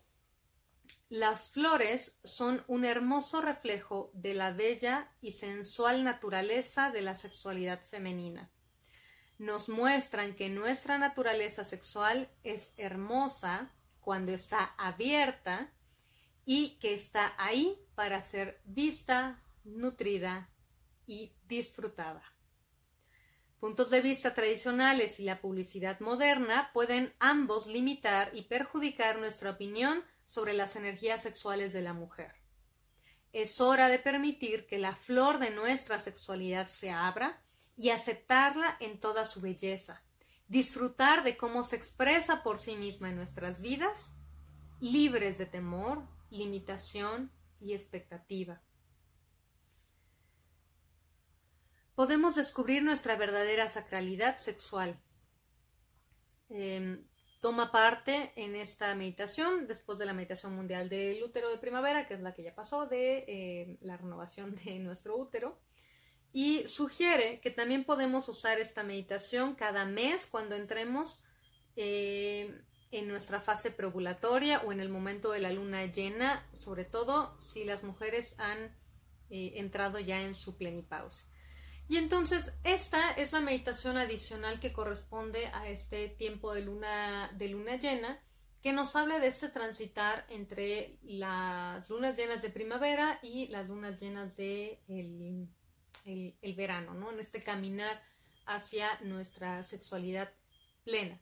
[1.09, 7.81] Las flores son un hermoso reflejo de la bella y sensual naturaleza de la sexualidad
[7.86, 8.53] femenina.
[9.38, 15.72] Nos muestran que nuestra naturaleza sexual es hermosa cuando está abierta
[16.46, 20.50] y que está ahí para ser vista, nutrida
[21.06, 22.24] y disfrutada.
[23.60, 30.04] Puntos de vista tradicionales y la publicidad moderna pueden ambos limitar y perjudicar nuestra opinión
[30.26, 32.36] sobre las energías sexuales de la mujer.
[33.32, 37.41] Es hora de permitir que la flor de nuestra sexualidad se abra
[37.75, 40.03] y aceptarla en toda su belleza,
[40.47, 44.12] disfrutar de cómo se expresa por sí misma en nuestras vidas,
[44.79, 48.62] libres de temor, limitación y expectativa.
[51.95, 54.99] Podemos descubrir nuestra verdadera sacralidad sexual.
[56.49, 57.07] Em,
[57.39, 62.15] toma parte en esta meditación después de la meditación mundial del útero de primavera, que
[62.15, 65.59] es la que ya pasó, de em, la renovación de nuestro útero.
[66.34, 71.22] Y sugiere que también podemos usar esta meditación cada mes cuando entremos
[71.76, 72.60] em,
[72.91, 77.63] en nuestra fase preovulatoria o en el momento de la luna llena, sobre todo si
[77.63, 78.76] las mujeres han
[79.30, 81.26] eh, entrado ya en su plenipausia.
[81.88, 87.50] Y entonces esta es la meditación adicional que corresponde a este tiempo de luna, de
[87.50, 88.19] luna llena,
[88.63, 94.00] que nos habla de este transitar entre las lunas llenas de primavera y las lunas
[94.00, 95.50] llenas de el,
[96.06, 97.12] el verano, ¿no?
[97.12, 98.02] En este caminar
[98.46, 100.32] hacia nuestra sexualidad
[100.84, 101.20] plena.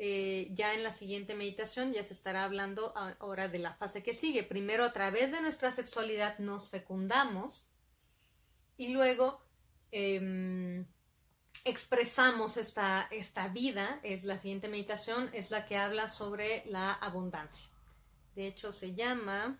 [0.00, 4.14] Eh, ya en la siguiente meditación ya se estará hablando ahora de la fase que
[4.14, 4.44] sigue.
[4.44, 7.66] Primero a través de nuestra sexualidad nos fecundamos
[8.76, 9.40] y luego
[9.90, 10.86] em,
[11.64, 13.98] expresamos esta, esta vida.
[14.04, 17.66] Es la siguiente meditación, es la que habla sobre la abundancia.
[18.36, 19.58] De hecho se llama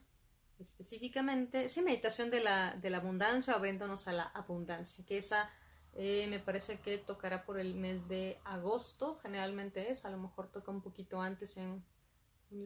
[0.60, 5.50] específicamente, sí, meditación de la, de la abundancia, abriéndonos a la abundancia, que esa
[5.94, 10.50] eh, me parece que tocará por el mes de agosto, generalmente es, a lo mejor
[10.50, 11.82] toca un poquito antes en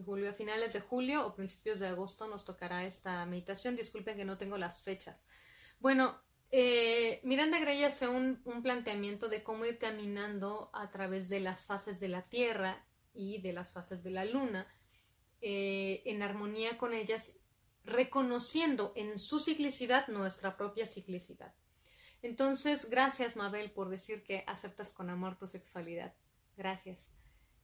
[0.05, 3.77] julio, a finales de julio o principios de agosto nos tocará esta meditación.
[3.77, 5.27] Disculpen que no tengo las fechas.
[5.81, 11.65] Bueno, eh, Miranda Gray hace un, planteamiento de cómo ir caminando a través de las
[11.65, 14.67] fases de la Tierra y de las fases de la Luna,
[15.41, 17.33] eh, en armonía con ellas,
[17.85, 21.55] reconociendo en su ciclicidad nuestra propia ciclicidad.
[22.23, 26.14] Entonces, gracias Mabel por decir que aceptas con amor tu sexualidad.
[26.57, 26.99] Gracias.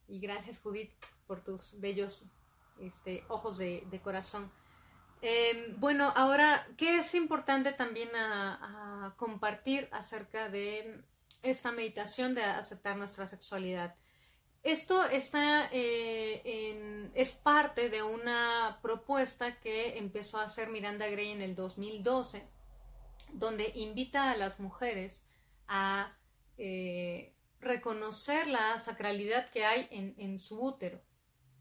[0.09, 0.92] Y gracias Judith
[1.26, 2.24] por tus bellos
[2.81, 4.50] este, ojos de, corazón.
[5.20, 11.02] Em, bueno, ahora, ¿qué es importante también a, compartir acerca de
[11.42, 13.96] esta meditación de aceptar nuestra sexualidad?
[14.68, 21.40] Esto está eh, es parte de una propuesta que empezó a hacer Miranda Gray en
[21.40, 22.46] el 2012
[23.33, 25.24] donde invita a las mujeres
[25.68, 26.14] a
[26.59, 31.00] eh, reconocer la sacralidad que hay en, su útero.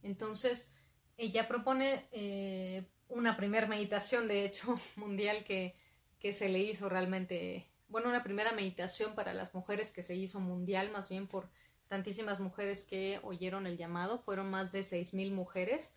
[0.04, 0.70] Entonces,
[1.16, 5.76] ella propone eh, una primera meditación, de hecho, mundial que,
[6.20, 10.42] que se le hizo realmente, bueno, una primera meditación para las mujeres que se hizo
[10.42, 11.50] mundial, más bien por
[11.88, 15.92] tantísimas mujeres que oyeron el llamado, fueron más de 6.000 mujeres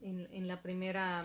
[0.00, 1.24] en, en la primera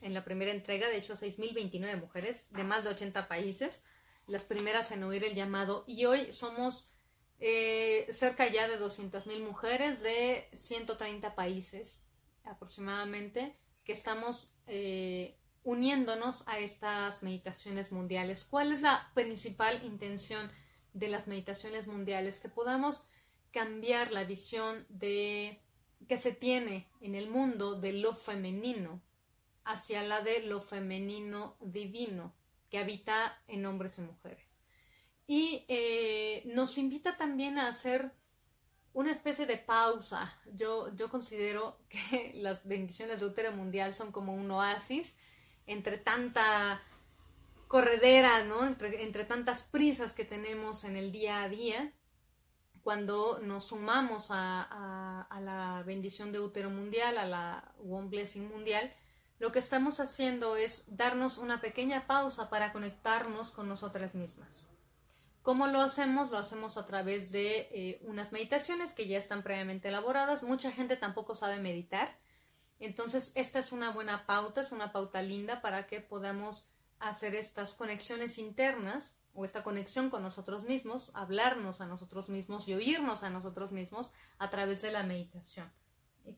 [0.00, 3.82] en la primera entrega, de hecho 6.029 mujeres de más de 80 países,
[4.26, 6.94] las primeras en oír el llamado y hoy somos
[7.40, 12.02] eh, cerca ya de 200.000 mujeres de 130 países
[12.44, 18.44] aproximadamente que estamos eh, uniéndonos a estas meditaciones mundiales.
[18.44, 20.50] ¿Cuál es la principal intención
[20.94, 22.40] de las meditaciones mundiales?
[22.40, 23.04] Que podamos
[23.50, 25.60] cambiar la visión de
[26.08, 29.02] que se tiene en el mundo de lo femenino
[29.64, 32.34] hacia la de lo femenino divino
[32.70, 34.44] que habita en hombres y mujeres.
[35.26, 38.12] Y eh, nos invita también a hacer
[38.92, 40.38] una especie de pausa.
[40.52, 45.14] Yo, yo considero que las bendiciones de útero mundial son como un oasis
[45.66, 46.82] entre tanta
[47.74, 48.64] corredera, ¿no?
[48.64, 51.92] Entre, entre, tantas prisas que tenemos en el día a día,
[52.84, 58.94] cuando nos sumamos a, a la bendición de útero mundial, a la One Blessing mundial,
[59.40, 64.68] lo que estamos haciendo es darnos una pequeña pausa para conectarnos con nosotras mismas.
[65.42, 66.30] ¿Cómo lo hacemos?
[66.30, 70.44] Lo hacemos a través de eh, unas meditaciones que ya están previamente elaboradas.
[70.44, 72.16] Mucha gente tampoco sabe meditar.
[72.78, 76.68] Entonces, esta es una buena pauta, es una pauta linda para que podamos
[77.08, 82.74] hacer estas conexiones internas o esta conexión con nosotros mismos, hablarnos a nosotros mismos y
[82.74, 85.72] oírnos a nosotros mismos a través de la meditación.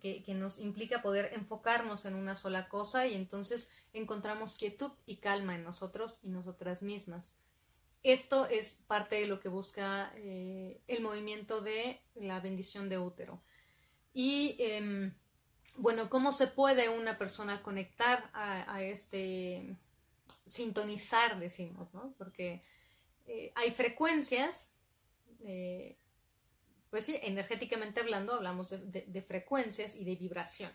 [0.01, 5.19] que, que, nos implica poder enfocarnos en una sola cosa y entonces encontramos quietud y
[5.19, 7.37] calma en nosotros y nosotras mismas.
[8.07, 13.43] Esto es parte de lo que busca eh, el movimiento de la bendición de útero.
[14.15, 15.13] Y em,
[15.77, 19.77] bueno, ¿cómo se puede una persona conectar a, este,
[20.47, 22.15] sintonizar, decimos, ¿no?
[22.17, 22.63] Porque
[23.27, 24.71] eh, hay frecuencias,
[25.45, 25.99] eh,
[26.91, 30.73] pues sí, energéticamente hablando, hablamos de, frecuencias y de vibración.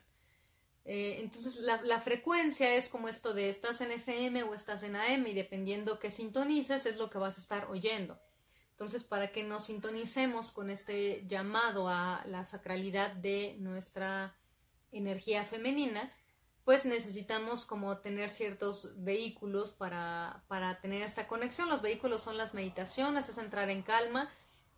[0.83, 4.95] Eh, entonces, la, la, frecuencia es como esto de estás en FM o estás en
[4.95, 8.19] AM y dependiendo qué sintonices es lo que vas a estar oyendo.
[8.71, 14.35] Entonces, para que nos sintonicemos con este llamado a la sacralidad de nuestra
[14.91, 16.11] energía femenina,
[16.63, 21.69] pues necesitamos como tener ciertos vehículos para, para tener esta conexión.
[21.69, 24.29] Los vehículos son las meditaciones, es entrar en calma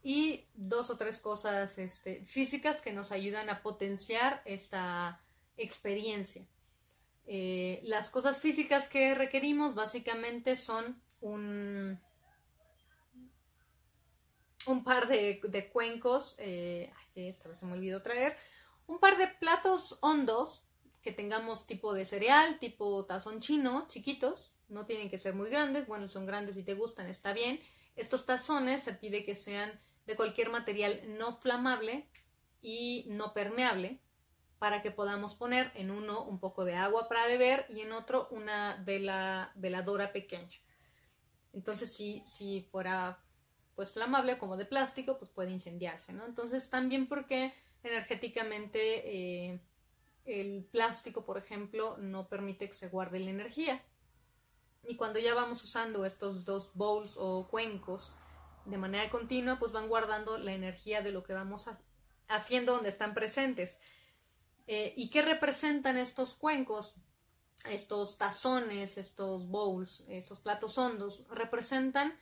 [0.02, 5.22] y dos o tres cosas este, físicas que nos ayudan a potenciar esta
[5.58, 6.46] experiencia.
[7.26, 12.00] Eh, las cosas físicas que requerimos básicamente son un,
[14.68, 18.36] un par de, cuencos, eh, esta vez se me olvidó traer,
[18.88, 20.66] un par de platos hondos
[21.04, 25.86] que tengamos tipo de cereal, tipo tazón chino, chiquitos, no tienen que ser muy grandes,
[25.86, 27.60] bueno, son grandes y te gustan, está bien.
[27.96, 32.08] Estos tazones se pide que sean de cualquier material no flamable
[32.62, 34.00] y no permeable
[34.58, 38.30] para que podamos poner en uno un poco de agua para beber y en otro
[38.32, 40.58] una vela veladora pequeña.
[41.52, 43.20] Entonces, si, si fuera
[43.76, 46.26] pues flamable como de plástico, pues puede incendiarse, ¿no?
[46.26, 49.60] Entonces, también porque energéticamente eh,
[50.26, 53.82] el plástico, por ejemplo, no permite que se guarde la energía.
[54.86, 58.14] Y cuando ya vamos usando estos dos bowls o cuencos
[58.66, 61.70] de manera continua, pues van guardando la energía de lo que vamos
[62.28, 63.78] haciendo donde están presentes.
[64.68, 66.96] Eh, ¿Y qué representan estos cuencos?
[67.66, 72.18] Estos tazones, estos bowls, estos platos hondos, representan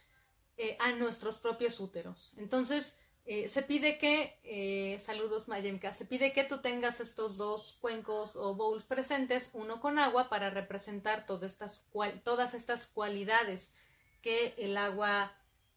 [0.58, 2.34] eh, a nuestros propios úteros.
[2.38, 7.78] Entonces, eh, se pide que, eh, saludos Mayemka, se pide que tú tengas estos dos
[7.80, 11.86] cuencos o bowls presentes, uno con agua para representar todas estas,
[12.24, 13.74] todas estas cualidades
[14.22, 15.34] que el agua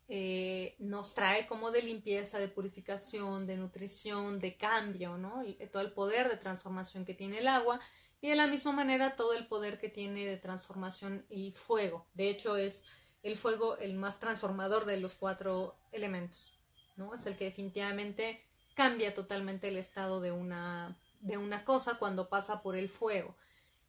[0.08, 5.42] eh, nos trae como de limpieza, de purificación, de nutrición, de cambio, ¿no?
[5.70, 7.80] todo el poder de transformación que tiene el agua
[8.22, 12.06] y de la misma manera todo el poder que tiene de transformación el fuego.
[12.14, 12.82] De hecho es
[13.22, 16.53] el fuego el más transformador de los cuatro elementos.
[16.96, 17.14] ¿No?
[17.14, 18.42] Es el que definitivamente
[18.74, 23.36] cambia totalmente el estado de una, de una cosa cuando pasa por el fuego.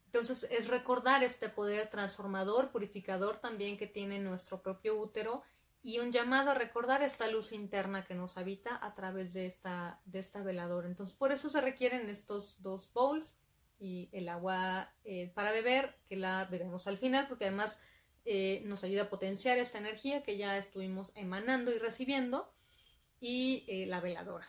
[0.06, 5.44] Entonces es recordar este poder transformador, purificador también que tiene nuestro propio útero
[5.84, 10.00] y un llamado a recordar esta luz interna que nos habita a través de esta,
[10.06, 10.88] de esta veladora.
[10.88, 13.36] Entonces por eso se requieren estos dos bowls
[13.78, 17.78] y el agua eh, para beber, que la bebemos al final, porque además
[18.24, 22.55] eh, nos ayuda a potenciar esta energía que ya estuvimos emanando y recibiendo
[23.26, 24.48] y eh, la veladora.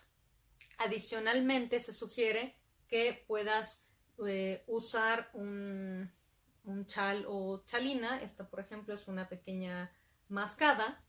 [0.77, 2.59] Adicionalmente, se sugiere
[2.89, 3.87] que puedas
[4.27, 6.13] eh, usar un,
[6.87, 8.21] chal o chalina.
[8.21, 9.91] Esta, por ejemplo, es una pequeña
[10.29, 11.03] mascada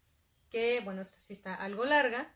[0.49, 2.33] que, bueno, esta sí está algo larga,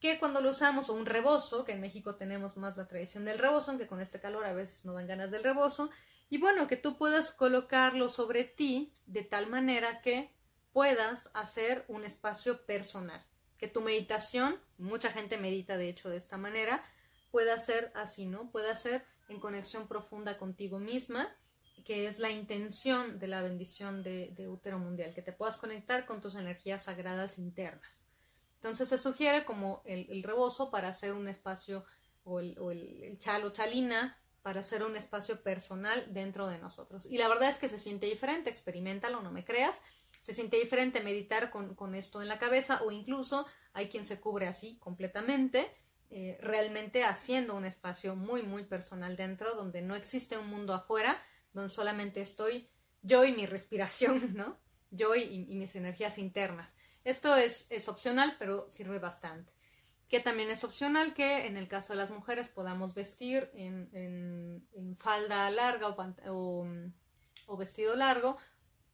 [0.00, 3.38] que cuando lo usamos, o un rebozo, que en México tenemos más la tradición del
[3.38, 5.90] rebozo, aunque con este calor a veces no dan ganas del rebozo,
[6.30, 10.34] y bueno, que tú puedas colocarlo sobre ti de tal manera que
[10.72, 13.22] puedas hacer un espacio personal
[13.62, 16.82] que tu meditación, mucha gente medita de hecho de esta manera,
[17.30, 18.50] pueda ser así, ¿no?
[18.50, 21.32] Pueda ser en conexión profunda contigo misma,
[21.84, 26.20] que es la intención de la bendición de, útero mundial, que te puedas conectar con
[26.20, 28.02] tus energías sagradas internas.
[28.56, 31.84] Entonces se sugiere como el, rebozo para hacer un espacio,
[32.24, 32.72] o el, o
[33.52, 37.06] chalina, para hacer un espacio personal dentro de nosotros.
[37.06, 39.80] Y la verdad es que se siente diferente, experimentalo, no me creas,
[40.22, 44.46] se siente diferente meditar con, esto en la cabeza o incluso hay quien se cubre
[44.46, 45.70] así completamente,
[46.10, 51.20] eh, realmente haciendo un espacio muy, muy personal dentro, donde no existe un mundo afuera,
[51.52, 52.70] donde solamente estoy
[53.02, 54.58] yo y mi respiración, ¿no?
[54.90, 56.70] Yo y, mis energías internas.
[57.02, 59.52] Esto es, es, opcional, pero sirve bastante.
[60.08, 65.50] Que también es opcional que en el caso de las mujeres podamos vestir en, falda
[65.50, 66.66] larga o,
[67.46, 68.36] o, vestido largo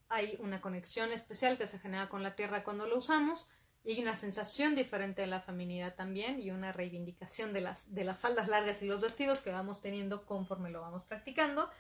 [0.09, 3.47] hay una conexión especial que se genera con la tierra cuando lo usamos
[3.85, 8.19] y una sensación diferente de la feminidad también y una reivindicación de las, de las
[8.19, 11.71] faldas largas y los vestidos que vamos teniendo conforme lo vamos practicando.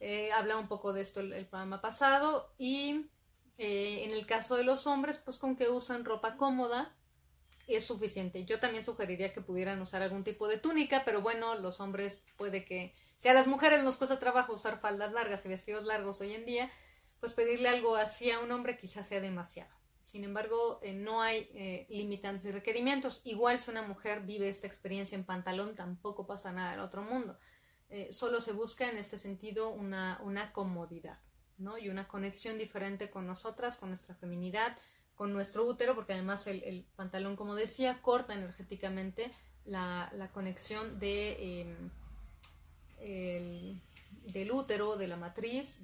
[0.00, 3.06] Eh, habla un poco de esto el, programa pasado y
[3.58, 6.94] eh, en el caso de los hombres pues con que usan ropa cómoda
[7.66, 8.44] es suficiente.
[8.44, 12.64] Yo también sugeriría que pudieran usar algún tipo de túnica, pero bueno, los hombres puede
[12.64, 16.34] que, si a las mujeres nos cuesta trabajo usar faldas largas y vestidos largos hoy
[16.34, 16.70] en día,
[17.20, 19.74] pues pedirle algo así a un hombre quizás sea demasiado.
[20.04, 23.22] Sin embargo, eh, no hay eh, limitantes y requerimientos.
[23.24, 27.38] Igual si una mujer vive esta experiencia en pantalón, tampoco pasa nada del otro mundo.
[27.88, 31.18] Eh, solo se busca en este sentido una, una comodidad,
[31.58, 31.78] ¿no?
[31.78, 34.76] Y una conexión diferente con nosotras, con nuestra feminidad,
[35.14, 39.32] con nuestro útero, porque además el, pantalón, como decía, corta energéticamente
[39.64, 41.60] la, conexión de,
[43.00, 43.80] em,
[44.24, 45.80] del útero, de la matriz,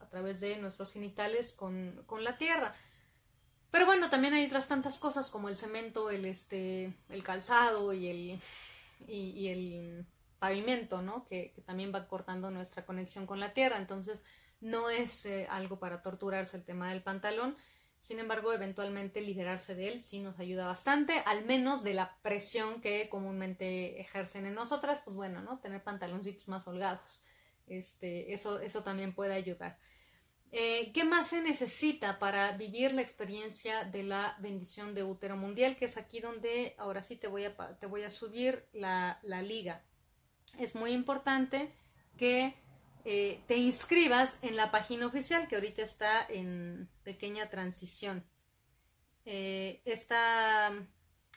[0.00, 2.74] a, través de nuestros genitales con, la tierra.
[3.70, 8.08] Pero bueno, también hay otras tantas cosas como el cemento, el, este, el calzado y
[8.08, 8.40] el,
[9.06, 10.06] y, el
[10.38, 11.24] pavimento, ¿no?
[11.26, 13.78] Que, también va cortando nuestra conexión con la tierra.
[13.78, 14.22] Entonces,
[14.60, 17.56] no es eh, algo para torturarse el tema del pantalón.
[18.00, 22.80] Sin embargo, eventualmente liberarse de él sí nos ayuda bastante, al menos de la presión
[22.80, 25.58] que comúnmente ejercen en nosotras, pues bueno, ¿no?
[25.58, 27.20] Tener pantaloncitos más holgados.
[27.70, 29.78] Este, eso, eso también puede ayudar.
[30.52, 35.76] Eh, ¿Qué más se necesita para vivir la experiencia de la bendición de útero mundial?
[35.76, 39.42] Que es aquí donde ahora sí te voy a, te voy a subir la, la
[39.42, 39.84] liga.
[40.58, 41.72] Es muy importante
[42.18, 42.54] que
[43.04, 48.26] eh, te inscribas en la página oficial que ahorita está en pequeña transición.
[49.24, 49.82] Eh,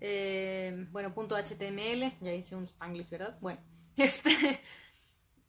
[0.00, 3.38] eh, bueno, punto HTML, ya hice un Spanglish, ¿verdad?
[3.40, 3.60] Bueno,
[3.96, 4.60] este,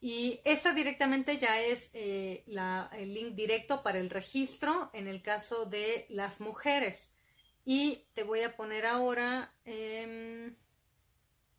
[0.03, 2.43] y esa directamente ya es eh,
[2.91, 7.09] el link directo para el registro en el caso de las mujeres.
[7.63, 10.57] Y te voy a poner ahora em,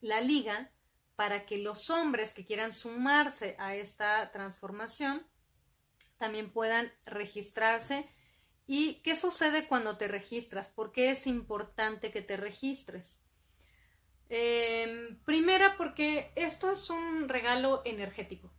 [0.03, 0.71] la liga
[1.17, 5.27] para que los hombres que quieran sumarse a esta transformación
[6.19, 8.07] también puedan registrarse
[8.67, 10.71] ¿Y qué sucede cuando te registras?
[10.71, 13.19] ¿Por qué es importante que te registres?
[14.29, 18.51] Em, primera, porque esto es un regalo energético.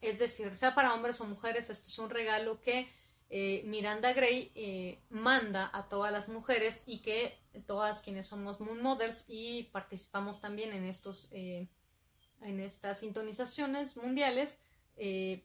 [0.00, 2.88] Es decir, sea para hombres o mujeres, esto es un regalo que
[3.30, 8.82] eh, Miranda Gray eh, manda a todas las mujeres y que todas quienes somos Moon
[8.82, 11.68] Mothers y participamos también en, estos, eh,
[12.42, 14.58] en estas sintonizaciones mundiales,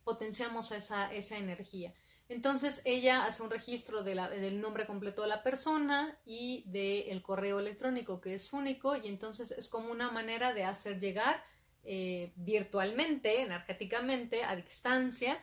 [0.03, 1.93] potenciamos esa, esa energía.
[2.29, 8.19] Entonces ella hace un registro del nombre completo de la persona y del correo electrónico
[8.19, 11.41] que es único y entonces es como una manera de hacer llegar
[11.85, 15.41] eh, virtualmente, energéticamente, a distancia,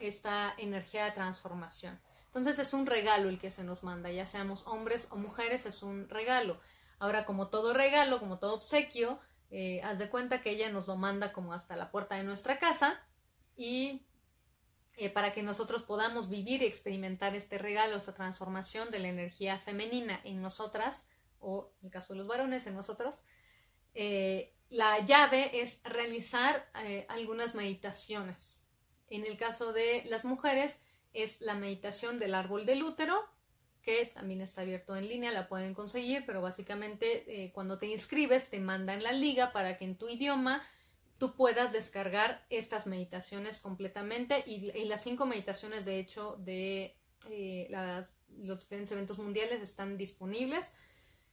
[0.00, 2.00] esta energía de transformación.
[2.26, 5.84] Entonces es un regalo el que se nos manda, ya seamos hombres o mujeres, es
[5.84, 6.58] un regalo.
[6.98, 9.20] Ahora, como todo regalo, como todo obsequio,
[9.50, 12.58] eh, haz de cuenta que ella nos lo manda como hasta la puerta de nuestra
[12.58, 13.00] casa
[13.56, 14.04] y
[14.96, 19.58] eh, para que nosotros podamos vivir y experimentar este regalo, esta transformación de la energía
[19.58, 21.04] femenina en nosotras,
[21.40, 23.20] o en el caso de los varones, en nosotros.
[23.94, 28.56] Eh, la llave es realizar eh, algunas meditaciones.
[29.10, 30.80] En el caso de las mujeres
[31.12, 33.20] es la meditación del árbol del útero,
[33.82, 38.58] que también está abierto en línea, la pueden conseguir, pero básicamente cuando te inscribes te
[38.58, 40.62] mandan la liga para que en tu idioma
[41.18, 46.96] tú puedas descargar estas meditaciones completamente y, las cinco meditaciones de hecho de
[47.30, 47.68] eh,
[48.38, 50.70] los diferentes eventos mundiales están disponibles.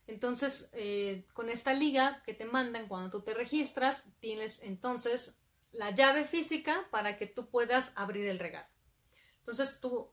[0.08, 5.38] Entonces, eh, con esta liga que te mandan cuando tú te registras, tienes entonces
[5.72, 8.68] la llave física para que tú puedas abrir el regalo.
[9.40, 10.12] Entonces, tú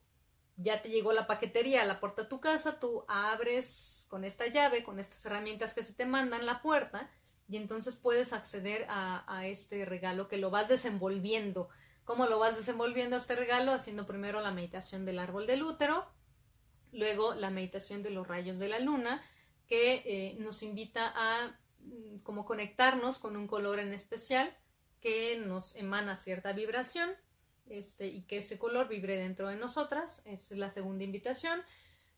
[0.56, 4.46] ya te llegó la paquetería a la puerta de tu casa, tú abres con esta
[4.46, 7.10] llave, con estas herramientas que se te mandan la puerta
[7.48, 11.68] y entonces puedes acceder a, este regalo que lo vas desenvolviendo.
[12.04, 13.72] ¿Cómo lo vas desenvolviendo este regalo?
[13.72, 16.06] Haciendo primero la meditación del árbol del útero,
[16.92, 19.22] luego la meditación de los rayos de la luna,
[19.66, 24.54] que eh, nos invita a mm, como conectarnos con un color en especial
[25.00, 27.10] que nos emana cierta vibración
[27.66, 30.20] este, y que ese color vibre dentro de nosotras.
[30.26, 31.62] Esa es la segunda invitación.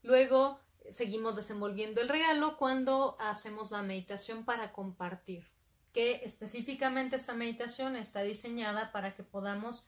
[0.02, 0.60] Luego
[0.90, 5.46] seguimos desenvolviendo el regalo cuando hacemos la meditación para compartir,
[5.92, 9.86] que específicamente esta meditación está diseñada para que podamos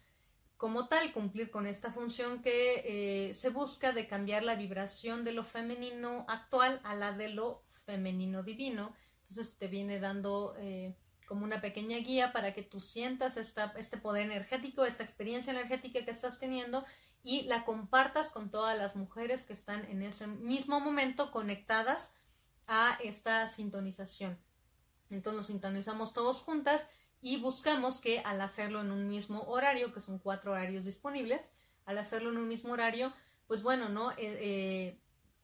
[0.62, 5.32] como tal cumplir con esta función que eh, se busca de cambiar la vibración de
[5.32, 8.95] lo femenino actual a la de lo femenino divino.
[9.22, 10.95] Entonces te viene dando eh,
[11.26, 16.05] como una pequeña guía para que tú sientas esta, este poder energético, esta experiencia energética
[16.05, 16.84] que estás teniendo
[17.23, 22.11] y la compartas con todas las mujeres que están en ese mismo momento conectadas
[22.66, 24.39] a esta sintonización.
[25.11, 26.87] Entonces nos sintonizamos todos juntas
[27.20, 31.53] y buscamos que al hacerlo en un mismo horario, que son cuatro horarios disponibles,
[31.85, 33.12] al hacerlo en un mismo horario,
[33.47, 34.12] pues bueno, ¿no?
[34.12, 35.01] Eh, eh,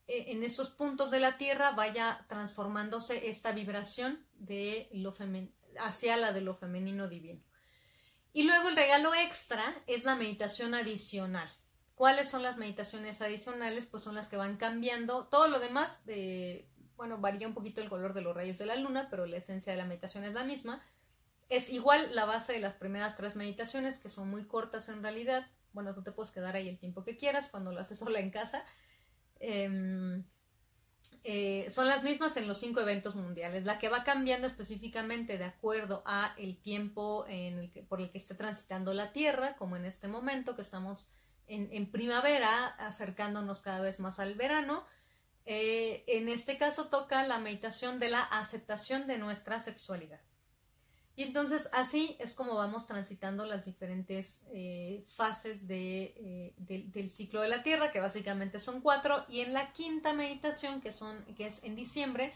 [0.08, 5.14] eh, en esos puntos de la Tierra vaya transformándose esta vibración de lo
[5.78, 7.42] hacia la de lo femenino divino.
[8.32, 11.50] Y luego el regalo extra es la meditación adicional.
[11.98, 13.86] ¿Cuáles son las meditaciones adicionales?
[13.86, 15.26] Pues son las que van cambiando.
[15.26, 16.00] Todo lo demás,
[16.96, 19.72] bueno, varía un poquito el color de los rayos de la luna, pero la esencia
[19.72, 20.80] de la meditación es la misma.
[21.48, 25.48] Es igual la base de las primeras tres meditaciones, que son muy cortas en realidad.
[25.72, 28.30] Bueno, tú te puedes quedar ahí el tiempo que quieras cuando lo haces sola en
[28.30, 28.62] casa.
[29.40, 30.22] Em,
[31.24, 33.64] eh, son las mismas en los cinco eventos mundiales.
[33.64, 38.12] La que va cambiando específicamente de acuerdo a el tiempo en el que, por el
[38.12, 41.08] que esté transitando la Tierra, como en este momento que estamos
[41.48, 44.84] en, primavera, acercándonos cada vez más al verano.
[45.46, 50.20] Eh, en este caso toca la meditación de la aceptación de nuestra sexualidad.
[51.16, 57.40] Y entonces así es como vamos transitando las diferentes eh, fases de, eh, del ciclo
[57.40, 61.46] de la Tierra, que básicamente son cuatro, y en la quinta meditación, que, son, que
[61.46, 62.32] es en diciembre,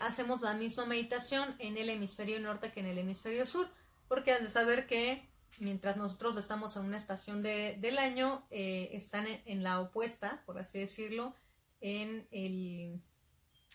[0.00, 3.68] hacemos la misma meditación en el hemisferio norte que en el hemisferio sur,
[4.06, 5.28] porque has de saber que
[5.58, 10.58] mientras nosotros estamos en una estación de, del año, eh, están en, la opuesta, por
[10.58, 11.34] así decirlo,
[11.80, 13.02] en el,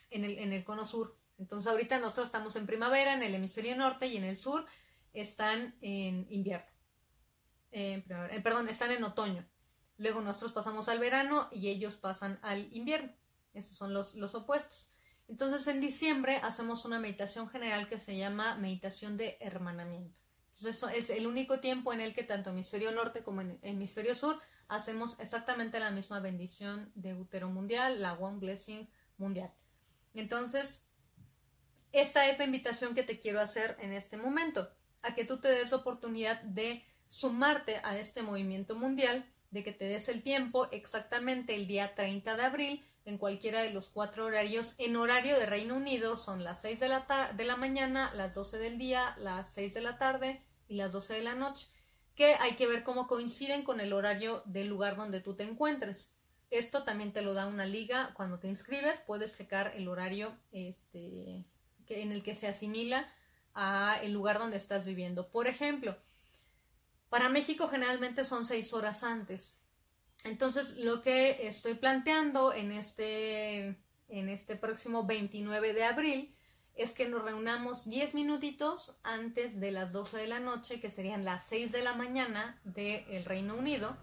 [0.10, 1.18] en el, en el cono sur.
[1.38, 4.66] Entonces ahorita nosotros estamos en primavera en el hemisferio norte y en el sur
[5.14, 6.68] están en invierno.
[7.72, 8.04] Eh,
[8.44, 9.48] perdón, están en otoño.
[9.98, 13.12] Luego nosotros pasamos al verano y ellos pasan al invierno.
[13.54, 14.94] Esos son los, los opuestos.
[15.28, 20.22] Entonces en diciembre hacemos una meditación general que se llama meditación de hermanamiento.
[20.60, 24.38] Entonces es el único tiempo en el que tanto hemisferio norte como en hemisferio sur
[24.68, 29.54] hacemos exactamente la misma bendición de útero mundial, la One Blessing mundial.
[30.14, 30.86] Entonces,
[31.94, 34.70] esta es la invitación que te quiero hacer en este momento,
[35.02, 39.86] a que tú te des oportunidad de sumarte a este movimiento mundial, de que te
[39.86, 44.76] des el tiempo exactamente el día 30 de abril en cualquiera de los cuatro horarios.
[44.78, 48.60] En horario de Reino Unido son las 6 de la, de la mañana, las 12
[48.60, 51.68] del día, las 6 de la tarde y las 12 de la noche,
[52.16, 56.14] que hay que ver cómo coinciden con el horario del lugar donde tú te encuentres.
[56.50, 61.46] Esto también te lo da una liga cuando te inscribes, puedes checar el horario este,
[61.86, 63.12] que, en el que se asimila
[63.54, 65.30] a el lugar donde estás viviendo.
[65.30, 65.98] Por ejemplo,
[67.10, 69.60] para México generalmente son seis horas antes.
[70.24, 76.36] Entonces, lo que estoy planteando en este, en este próximo 29 de abril
[76.80, 81.26] es que nos reunamos 10 minutitos antes de las 12 de la noche, que serían
[81.26, 83.98] las 6 de la mañana del Reino Unido,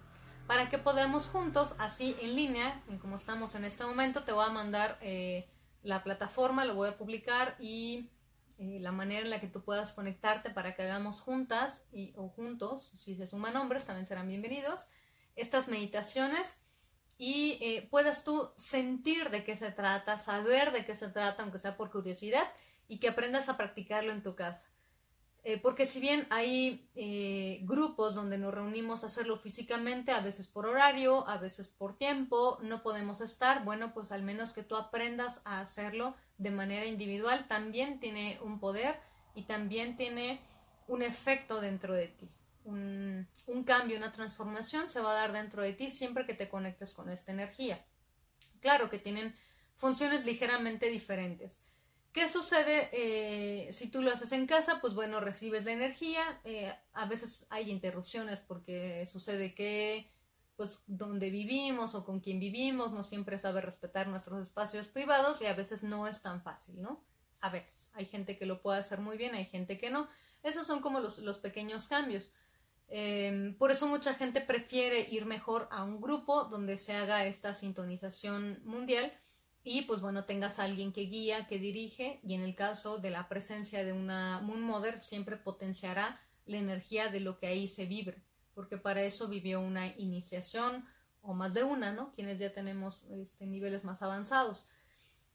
[0.46, 4.50] para que podamos juntos, así en línea, como estamos en este momento, te voy a
[4.50, 5.48] mandar eh,
[5.82, 8.10] la plataforma, lo voy a publicar y
[8.58, 12.28] eh, la manera en la que tú puedas conectarte para que hagamos juntas y, o
[12.28, 14.86] juntos, si se suman hombres, también serán bienvenidos,
[15.34, 16.58] estas meditaciones
[17.18, 21.58] y eh, puedas tú sentir de qué se trata, saber de qué se trata, aunque
[21.58, 22.44] sea por curiosidad,
[22.88, 24.70] y que aprendas a practicarlo en tu casa.
[25.42, 30.48] Eh, porque si bien hay eh, grupos donde nos reunimos a hacerlo físicamente, a veces
[30.48, 34.76] por horario, a veces por tiempo, no podemos estar, bueno, pues al menos que tú
[34.76, 38.98] aprendas a hacerlo de manera individual, también tiene un poder
[39.36, 40.40] y también tiene
[40.88, 42.28] un efecto dentro de ti
[42.66, 46.92] un, cambio, una transformación se va a dar dentro de ti siempre que te conectes
[46.92, 47.84] con esta energía.
[48.60, 49.34] Claro que tienen
[49.76, 51.60] funciones ligeramente diferentes.
[52.12, 54.80] ¿Qué sucede eh, si tú lo haces en casa?
[54.80, 56.40] Pues bueno, recibes la energía.
[56.44, 60.10] Eh, a veces hay interrupciones porque sucede que,
[60.56, 65.46] pues, donde vivimos o con quien vivimos no siempre sabe respetar nuestros espacios privados y
[65.46, 67.04] a veces no es tan fácil, ¿no?
[67.40, 67.90] A veces.
[67.92, 70.08] Hay gente que lo puede hacer muy bien, hay gente que no.
[70.42, 72.30] Esos son como los, los pequeños cambios.
[72.88, 77.52] Em, por eso mucha gente prefiere ir mejor a un grupo donde se haga esta
[77.52, 79.12] sintonización mundial
[79.64, 83.10] y pues bueno tengas a alguien que guía, que dirige y en el caso de
[83.10, 87.86] la presencia de una Moon Mother siempre potenciará la energía de lo que ahí se
[87.86, 88.22] vibre
[88.56, 90.86] porque para eso vivió una iniciación
[91.20, 92.12] o más de una, ¿no?
[92.14, 94.64] Quienes ya tenemos este, niveles más avanzados.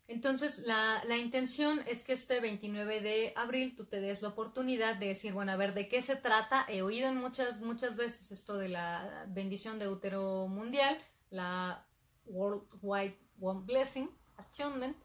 [0.07, 4.95] Entonces, la, la, intención es que este 29 de abril tú te des la oportunidad
[4.97, 6.65] de decir, bueno, a ver, ¿de qué se trata?
[6.67, 10.97] He oído en muchas, muchas veces esto de la bendición de útero mundial,
[11.29, 11.85] la
[12.25, 14.97] Worldwide One Blessing, Attunement,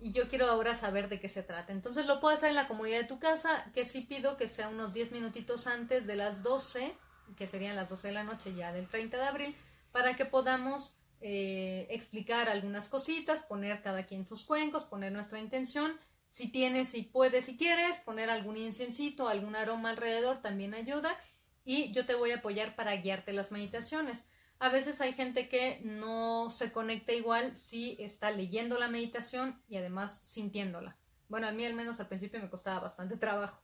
[0.00, 1.72] y yo quiero ahora saber de qué se trata.
[1.72, 4.68] Entonces lo puedo hacer en la comunidad de tu casa, que sí pido que sea
[4.68, 6.96] unos 10 minutitos antes de las 12,
[7.36, 9.56] que serían las 12 de la noche ya del 30 de abril,
[9.92, 15.92] para que podamos eh, explicar algunas cositas, poner cada quien sus cuencos, poner nuestra intención.
[16.28, 21.16] Si tienes, si puedes, si quieres, poner algún incensito, algún aroma alrededor también ayuda.
[21.64, 24.24] Y yo te voy a apoyar para guiarte las meditaciones.
[24.60, 29.76] A veces hay gente que no se conecta igual si está leyendo la meditación y
[29.76, 30.96] además sintiéndola.
[31.28, 33.62] Bueno, a mí al menos al principio me costaba bastante trabajo.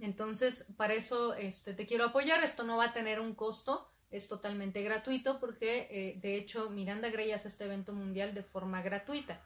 [0.00, 2.42] Entonces, para eso este, te quiero apoyar.
[2.44, 7.10] Esto no va a tener un costo, es totalmente gratuito porque, eh, de hecho, Miranda
[7.10, 9.40] Gray hace este evento mundial de forma gratuita.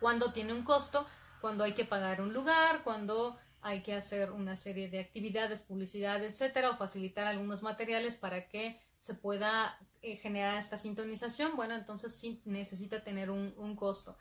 [0.00, 1.06] Cuando tiene un costo,
[1.40, 6.22] cuando hay que pagar un lugar, cuando hay que hacer una serie de actividades, publicidad,
[6.24, 12.14] etcétera, o facilitar algunos materiales para que se pueda eh, generar esta sintonización, bueno, entonces
[12.14, 14.16] sí necesita tener un, costo.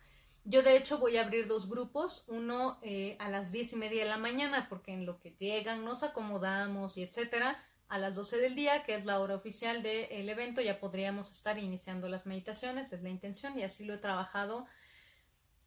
[0.45, 4.03] Yo de hecho voy a abrir dos grupos, uno eh, a las diez y media
[4.03, 7.57] de la mañana, porque en lo que llegan nos acomodamos y etcétera,
[7.93, 11.57] a las 12 del día, que es la hora oficial del evento, ya podríamos estar
[11.57, 14.65] iniciando las meditaciones, es la intención y así lo he trabajado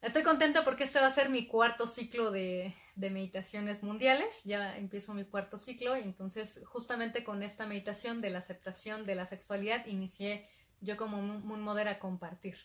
[0.03, 4.41] Estoy contenta porque este va a ser mi cuarto ciclo de, meditaciones mundiales.
[4.45, 9.15] Ya empiezo mi cuarto ciclo y entonces justamente con esta meditación de la aceptación de
[9.15, 10.49] la sexualidad inicié
[10.81, 12.57] yo como un Mother a compartir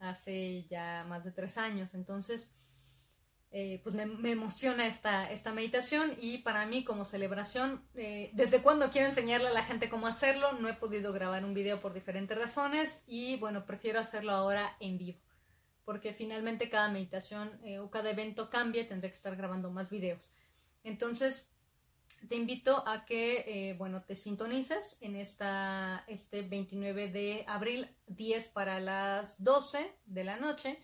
[0.00, 1.94] hace ya más de tres años.
[1.94, 2.50] Entonces,
[3.52, 8.92] eh, pues me, emociona esta, esta meditación y para mí como celebración, eh, desde cuando
[8.92, 12.38] quiero enseñarle a la gente cómo hacerlo, no he podido grabar un video por diferentes
[12.38, 15.18] razones y bueno, prefiero hacerlo ahora en vivo
[15.84, 20.30] porque finalmente cada meditación eh, o cada evento cambia, tendré que estar grabando más videos.
[20.84, 21.50] Entonces,
[22.28, 28.78] te invito a que, bueno, te sintonices en esta, este 29 de abril, 10 para
[28.78, 30.78] las 12 de la noche,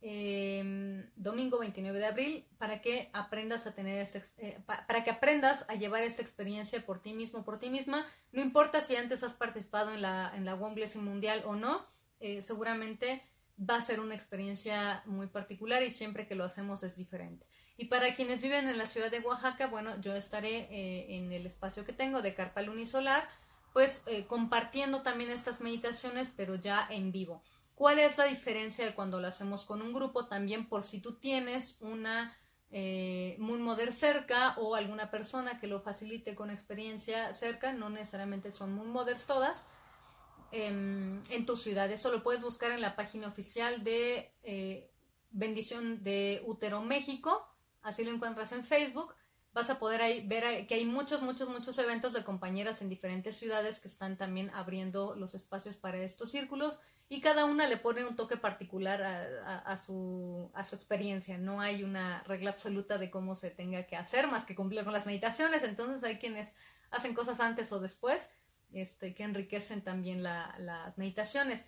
[0.00, 5.64] em, domingo 29 de abril, para que aprendas a tener este, eh, para que aprendas
[5.68, 8.06] a llevar esta experiencia por ti mismo, por ti misma.
[8.32, 11.86] No importa si antes has participado en la, en la Mundial o no,
[12.42, 13.22] seguramente
[13.58, 17.46] va a ser una experiencia muy particular y siempre que lo hacemos es diferente.
[17.76, 21.46] Y para quienes viven en la ciudad de Oaxaca, bueno, yo estaré eh, en el
[21.46, 23.28] espacio que tengo de Carpa Lunisolar,
[23.72, 27.42] pues eh, compartiendo también estas meditaciones, pero ya en vivo.
[27.76, 30.28] ¿Cuál es la diferencia de cuando lo hacemos con un grupo?
[30.28, 32.34] También por si tú tienes una
[32.70, 38.50] eh, Moon Mother cerca o alguna persona que lo facilite con experiencia cerca, no necesariamente
[38.50, 39.66] son Moon Mothers todas,
[40.52, 41.90] en, tu ciudad.
[41.90, 44.90] Eso lo puedes buscar en la página oficial de eh,
[45.30, 47.46] Bendición de Útero México.
[47.82, 49.14] Así lo encuentras en Facebook.
[49.56, 53.38] Vas a poder ahí ver que hay muchos, muchos, muchos eventos de compañeras en diferentes
[53.38, 56.78] ciudades que están también abriendo los espacios para estos círculos
[57.08, 61.38] y cada una le pone un toque particular a, su, a su experiencia.
[61.38, 64.92] No hay una regla absoluta de cómo se tenga que hacer más que cumplir con
[64.92, 65.62] las meditaciones.
[65.62, 66.52] Entonces hay quienes
[66.90, 68.28] hacen cosas antes o después
[68.74, 71.64] este, que enriquecen también las meditaciones.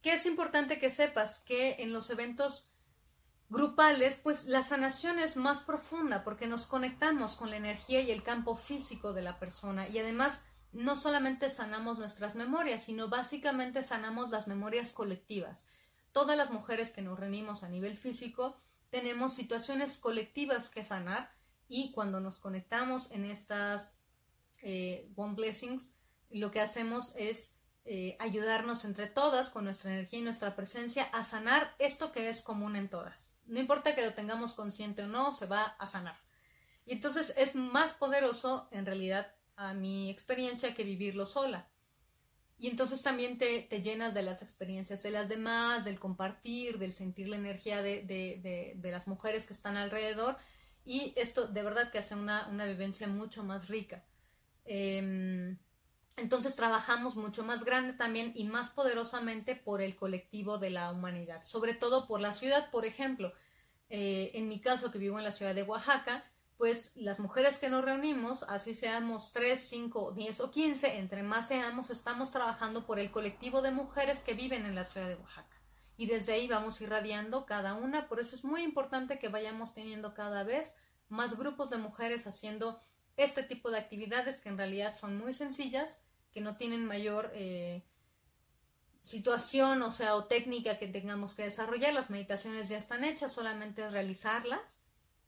[0.00, 2.66] Que es importante que sepas que en los eventos
[3.48, 8.22] grupales, pues la sanación es más profunda porque nos conectamos con la energía y el
[8.22, 10.42] campo físico de la persona y además
[10.72, 15.64] no solamente sanamos nuestras memorias, sino básicamente sanamos las memorias colectivas.
[16.12, 18.56] Todas las mujeres que nos reunimos a nivel físico
[18.90, 21.30] tenemos situaciones colectivas que sanar
[21.68, 23.92] y cuando nos conectamos en estas
[24.62, 25.92] eh, One Blessings,
[26.30, 27.52] lo que hacemos es
[27.84, 32.42] eh, ayudarnos entre todas con nuestra energía y nuestra presencia a sanar esto que es
[32.42, 33.25] común en todas.
[33.46, 36.16] No importa que lo tengamos consciente o no, se va a sanar.
[36.84, 41.68] Y entonces es más poderoso, en realidad, a mi experiencia que vivirlo sola.
[42.58, 46.92] Y entonces también te, te llenas de las experiencias de las demás, del compartir, del
[46.92, 50.36] sentir la energía de, de, de, las mujeres que están alrededor.
[50.84, 54.04] Y esto de verdad que hace una, una vivencia mucho más rica.
[54.64, 55.56] Eh,
[56.16, 61.44] entonces trabajamos mucho más grande también y más poderosamente por el colectivo de la humanidad,
[61.44, 63.32] sobre todo por la ciudad, por ejemplo.
[63.88, 66.24] Eh, en mi caso, que vivo en la ciudad de Oaxaca,
[66.56, 71.48] pues las mujeres que nos reunimos, así seamos 3, 5, 10 o 15, entre más
[71.48, 75.60] seamos, estamos trabajando por el colectivo de mujeres que viven en la ciudad de Oaxaca.
[75.98, 80.14] Y desde ahí vamos irradiando cada una, por eso es muy importante que vayamos teniendo
[80.14, 80.72] cada vez
[81.08, 82.80] más grupos de mujeres haciendo
[83.16, 85.98] este tipo de actividades que en realidad son muy sencillas,
[86.36, 87.82] que no tienen mayor eh,
[89.00, 91.94] situación, o sea, o técnica que tengamos que desarrollar.
[91.94, 94.82] Las meditaciones ya están hechas, solamente es realizarlas.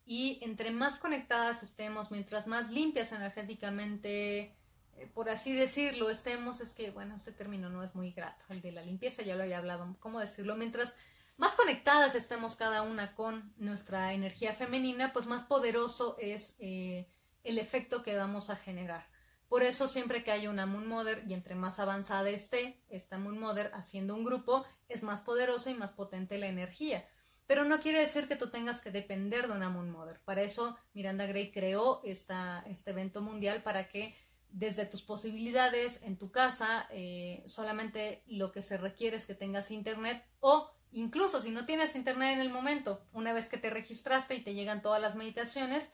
[0.05, 4.55] Y entre más conectadas estemos, mientras más limpias energéticamente,
[4.99, 8.61] eh, por así decirlo, estemos, es que, bueno, este término no es muy grato, el
[8.61, 10.57] de la limpieza, ya lo había hablado, ¿cómo decirlo?
[10.57, 10.95] Mientras
[11.39, 17.09] más conectadas estemos cada una con nuestra energía femenina, pues más poderoso es eh,
[17.45, 19.07] el efecto que vamos a generar.
[19.49, 23.39] Por eso siempre que haya una Moon Mother y entre más avanzada esté esta Moon
[23.39, 27.05] Mother haciendo un grupo, es más poderosa y más potente la energía.
[27.47, 30.21] Pero no quiere decir que tú tengas que depender de una Moon Mother.
[30.25, 34.15] Para eso Miranda Gray creó esta, este evento mundial para que
[34.51, 39.71] desde tus posibilidades en tu casa, eh, solamente lo que se requiere es que tengas
[39.71, 44.35] internet o Incluso si no tienes internet en el momento, una vez que te registraste
[44.35, 45.91] y te llegan todas las meditaciones,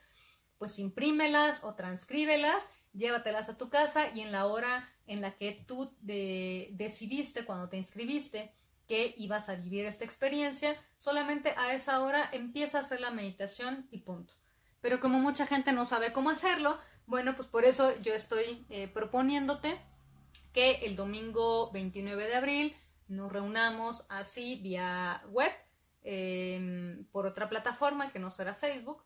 [0.57, 2.63] pues imprímelas o transcríbelas,
[2.95, 7.77] llévatelas a tu casa y en la hora en la que tú decidiste, cuando te
[7.77, 8.53] inscribiste,
[8.87, 13.87] que ibas a vivir esta experiencia, solamente a esa hora empieza a hacer la meditación
[13.91, 14.33] y punto.
[14.81, 16.77] Pero como mucha gente no sabe cómo hacerlo,
[17.07, 19.79] bueno, pues por eso yo estoy eh, proponiéndote
[20.53, 22.75] que el domingo 29 de abril
[23.07, 25.51] nos reunamos así vía web
[26.03, 29.03] em, por otra plataforma que no será Facebook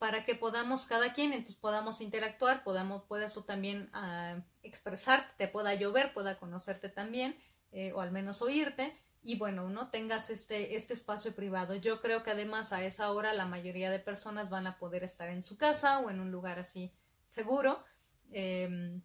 [0.00, 5.46] para que podamos cada quien entonces podamos interactuar podamos puedas tú también uh, expresar te
[5.46, 7.36] pueda llover pueda conocerte también
[7.70, 11.74] eh, o al menos oírte y bueno no tengas este este espacio privado.
[11.74, 15.28] Yo creo que además a esa hora la mayoría de personas van a poder estar
[15.28, 16.92] en su casa o en un lugar así
[17.28, 17.84] seguro
[18.32, 19.02] em,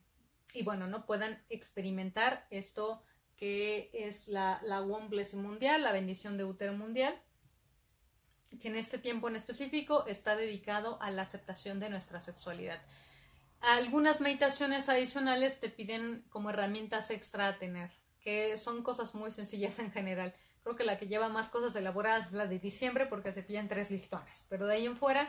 [0.53, 3.03] y bueno no puedan experimentar esto
[3.35, 7.21] que es la, la One Blessing Mundial, la bendición de útero mundial,
[8.59, 12.81] que en este tiempo en específico está dedicado a la aceptación de nuestra sexualidad.
[13.61, 17.91] Algunas meditaciones adicionales te piden como herramientas extra a tener,
[18.21, 20.33] que son cosas muy sencillas en general.
[20.63, 23.67] Creo que la que lleva más cosas elaboradas es la de diciembre porque se pillan
[23.67, 25.27] tres listones, pero de ahí en fuera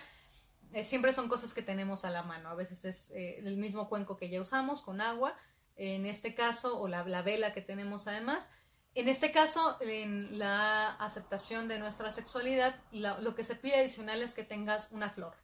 [0.73, 2.49] eh, siempre son cosas que tenemos a la mano.
[2.49, 5.35] A veces es eh, el mismo cuenco que ya usamos con agua,
[5.77, 8.49] en este caso, o la, vela que tenemos además.
[8.97, 14.33] En este caso, en la aceptación de nuestra sexualidad, lo que se pide adicional es
[14.33, 15.35] que tengas una flor.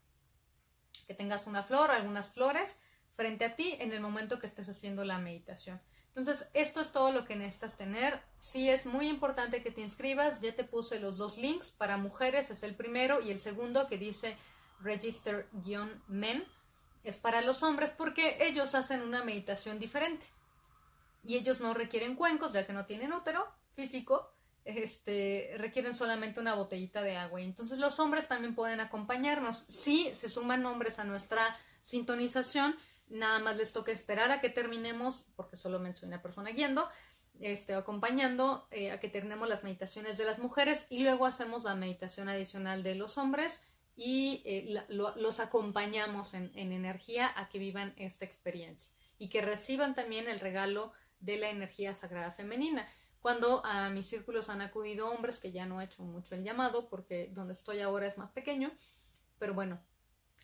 [1.07, 2.79] Que tengas una flor, algunas flores
[3.15, 5.83] frente a ti en el momento que estés haciendo la meditación.
[6.15, 8.23] Entonces, esto es todo lo que necesitas tener.
[8.39, 10.41] Sí es muy importante que te inscribas.
[10.41, 11.73] Ya te puse los dos links.
[11.73, 14.35] Para mujeres es el primero y el segundo que dice
[14.81, 16.47] register-men
[17.05, 20.25] es para los hombres porque ellos hacen una meditación diferente.
[21.23, 24.33] Y ellos no requieren cuencos, ya que no tienen útero físico,
[24.65, 27.41] este, requieren solamente una botellita de agua.
[27.41, 29.65] Y entonces los hombres también pueden acompañarnos.
[29.69, 32.77] Si se suman hombres a nuestra sintonización,
[33.09, 36.89] nada más les toca esperar a que terminemos, porque solo mencioné a persona guiando,
[37.41, 41.75] este, acompañando eh, a que terminemos las meditaciones de las mujeres y luego hacemos la
[41.75, 43.61] meditación adicional de los hombres
[43.97, 50.29] y eh, los acompañamos en, energía a que vivan esta experiencia y que reciban también
[50.29, 50.93] el regalo
[51.23, 52.87] de la energía sagrada femenina.
[53.21, 56.89] Cuando a mis círculos han acudido hombres, que ya no he hecho mucho el llamado
[56.91, 58.73] porque donde estoy ahora es más pequeño,
[59.39, 59.81] pero bueno,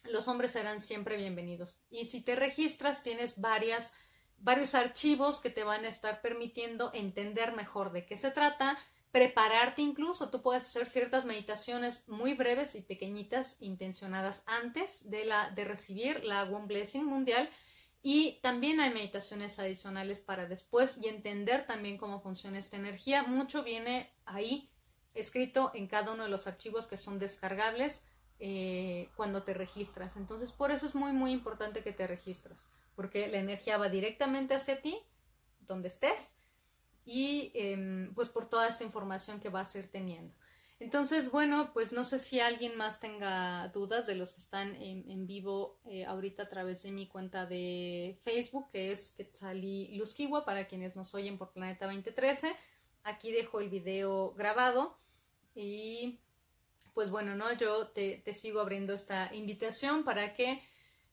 [0.05, 1.77] los hombres serán siempre bienvenidos.
[1.91, 3.93] Y si te registras, tienes varias,
[4.39, 8.79] varios archivos que te van a estar permitiendo entender mejor de qué se trata,
[9.11, 10.31] prepararte incluso.
[10.31, 16.25] Tú puedes hacer ciertas meditaciones muy breves y pequeñitas, intencionadas antes de, la, de recibir
[16.25, 17.51] la One Blessing Mundial.
[18.03, 23.25] Y también hay meditaciones adicionales para después y entender también cómo funciona esta energía.
[23.25, 24.71] Mucho viene ahí
[25.15, 28.03] escrito en cada uno de los archivos que son descargables
[28.39, 30.17] eh, cuando te registras.
[30.17, 34.55] Entonces, por eso es muy, muy importante que te registras, porque la energía va directamente
[34.55, 34.97] hacia ti,
[35.61, 36.31] donde estés,
[37.05, 40.35] y em, pues por toda esta información que vas a ir teniendo.
[40.81, 45.27] Entonces, bueno, pues no sé si alguien más tenga dudas de los que están en,
[45.27, 50.69] vivo eh, ahorita a través de mi cuenta de Facebook, que es Quetzali Luzquiwa, para
[50.69, 52.55] quienes nos oyen por Planeta 2013.
[53.03, 54.97] Aquí dejo el video grabado
[55.55, 56.21] y
[56.95, 57.53] pues bueno, ¿no?
[57.55, 60.63] Yo te, te sigo abriendo esta invitación para que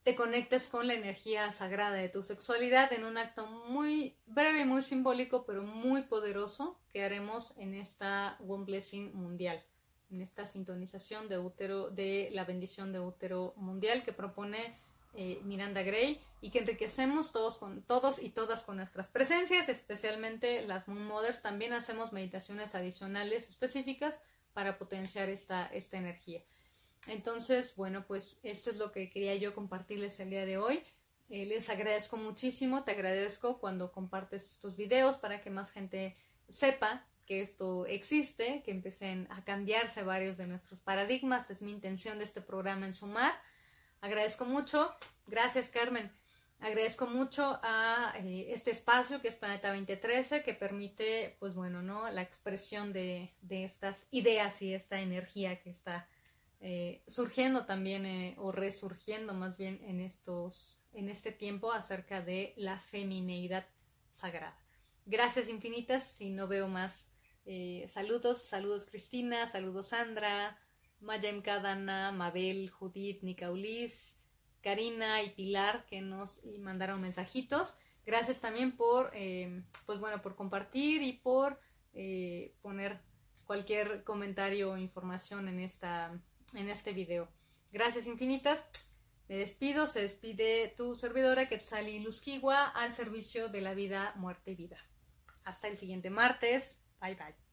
[0.06, 4.84] te conectes con la energía sagrada de tu sexualidad en un acto muy breve muy
[4.84, 9.64] simbólico, pero muy poderoso que haremos en esta One Blessing mundial,
[10.12, 14.76] en esta sintonización de útero, de la bendición de útero mundial que propone
[15.16, 20.68] eh, Miranda Gray y que enriquecemos todos con todos y todas con nuestras presencias, especialmente
[20.68, 21.41] las Moon Mothers.
[21.41, 24.20] También hacemos meditaciones adicionales específicas
[24.53, 26.43] para potenciar esta, esta energía.
[27.08, 30.84] Entonces, bueno, pues esto es lo que quería yo compartirles el día de hoy.
[31.30, 36.16] Eh, les agradezco muchísimo, te agradezco cuando compartes estos videos para que más gente
[36.49, 41.49] sepa que esto existe, que empiecen a cambiarse varios de nuestros paradigmas.
[41.49, 43.34] Es mi intención de este programa en sumar.
[44.01, 44.93] Agradezco mucho.
[45.26, 46.12] Gracias, Carmen.
[46.60, 52.10] agradezco mucho a eh, este espacio que es Planeta 2013 que permite, pues bueno, ¿no?
[52.12, 56.08] La expresión de, estas ideas y esta energía que está
[56.68, 62.53] eh, surgiendo también eh, o resurgiendo más bien en estos, en este tiempo acerca de
[62.57, 63.66] la femineidad
[64.13, 64.57] sagrada.
[65.05, 67.05] Gracias infinitas, si no veo más
[67.89, 70.57] saludos, saludos Cristina, saludos Sandra,
[70.99, 74.18] Mayem Kadana, Mabel, Judith, Nicaulis,
[74.61, 77.76] Karina y Pilar que nos mandaron mensajitos.
[78.05, 81.59] Gracias también por, eh, pues bueno, por compartir y por
[81.93, 82.99] eh, poner
[83.45, 86.20] cualquier comentario o información en, esta,
[86.53, 87.27] en este video.
[87.71, 88.63] Gracias infinitas.
[89.27, 89.87] Me despido.
[89.87, 94.77] Se despide tu servidora Quetzali Luzquigua al servicio de la vida, muerte y vida.
[95.43, 96.77] Hasta el siguiente martes.
[97.01, 97.44] Bye bye.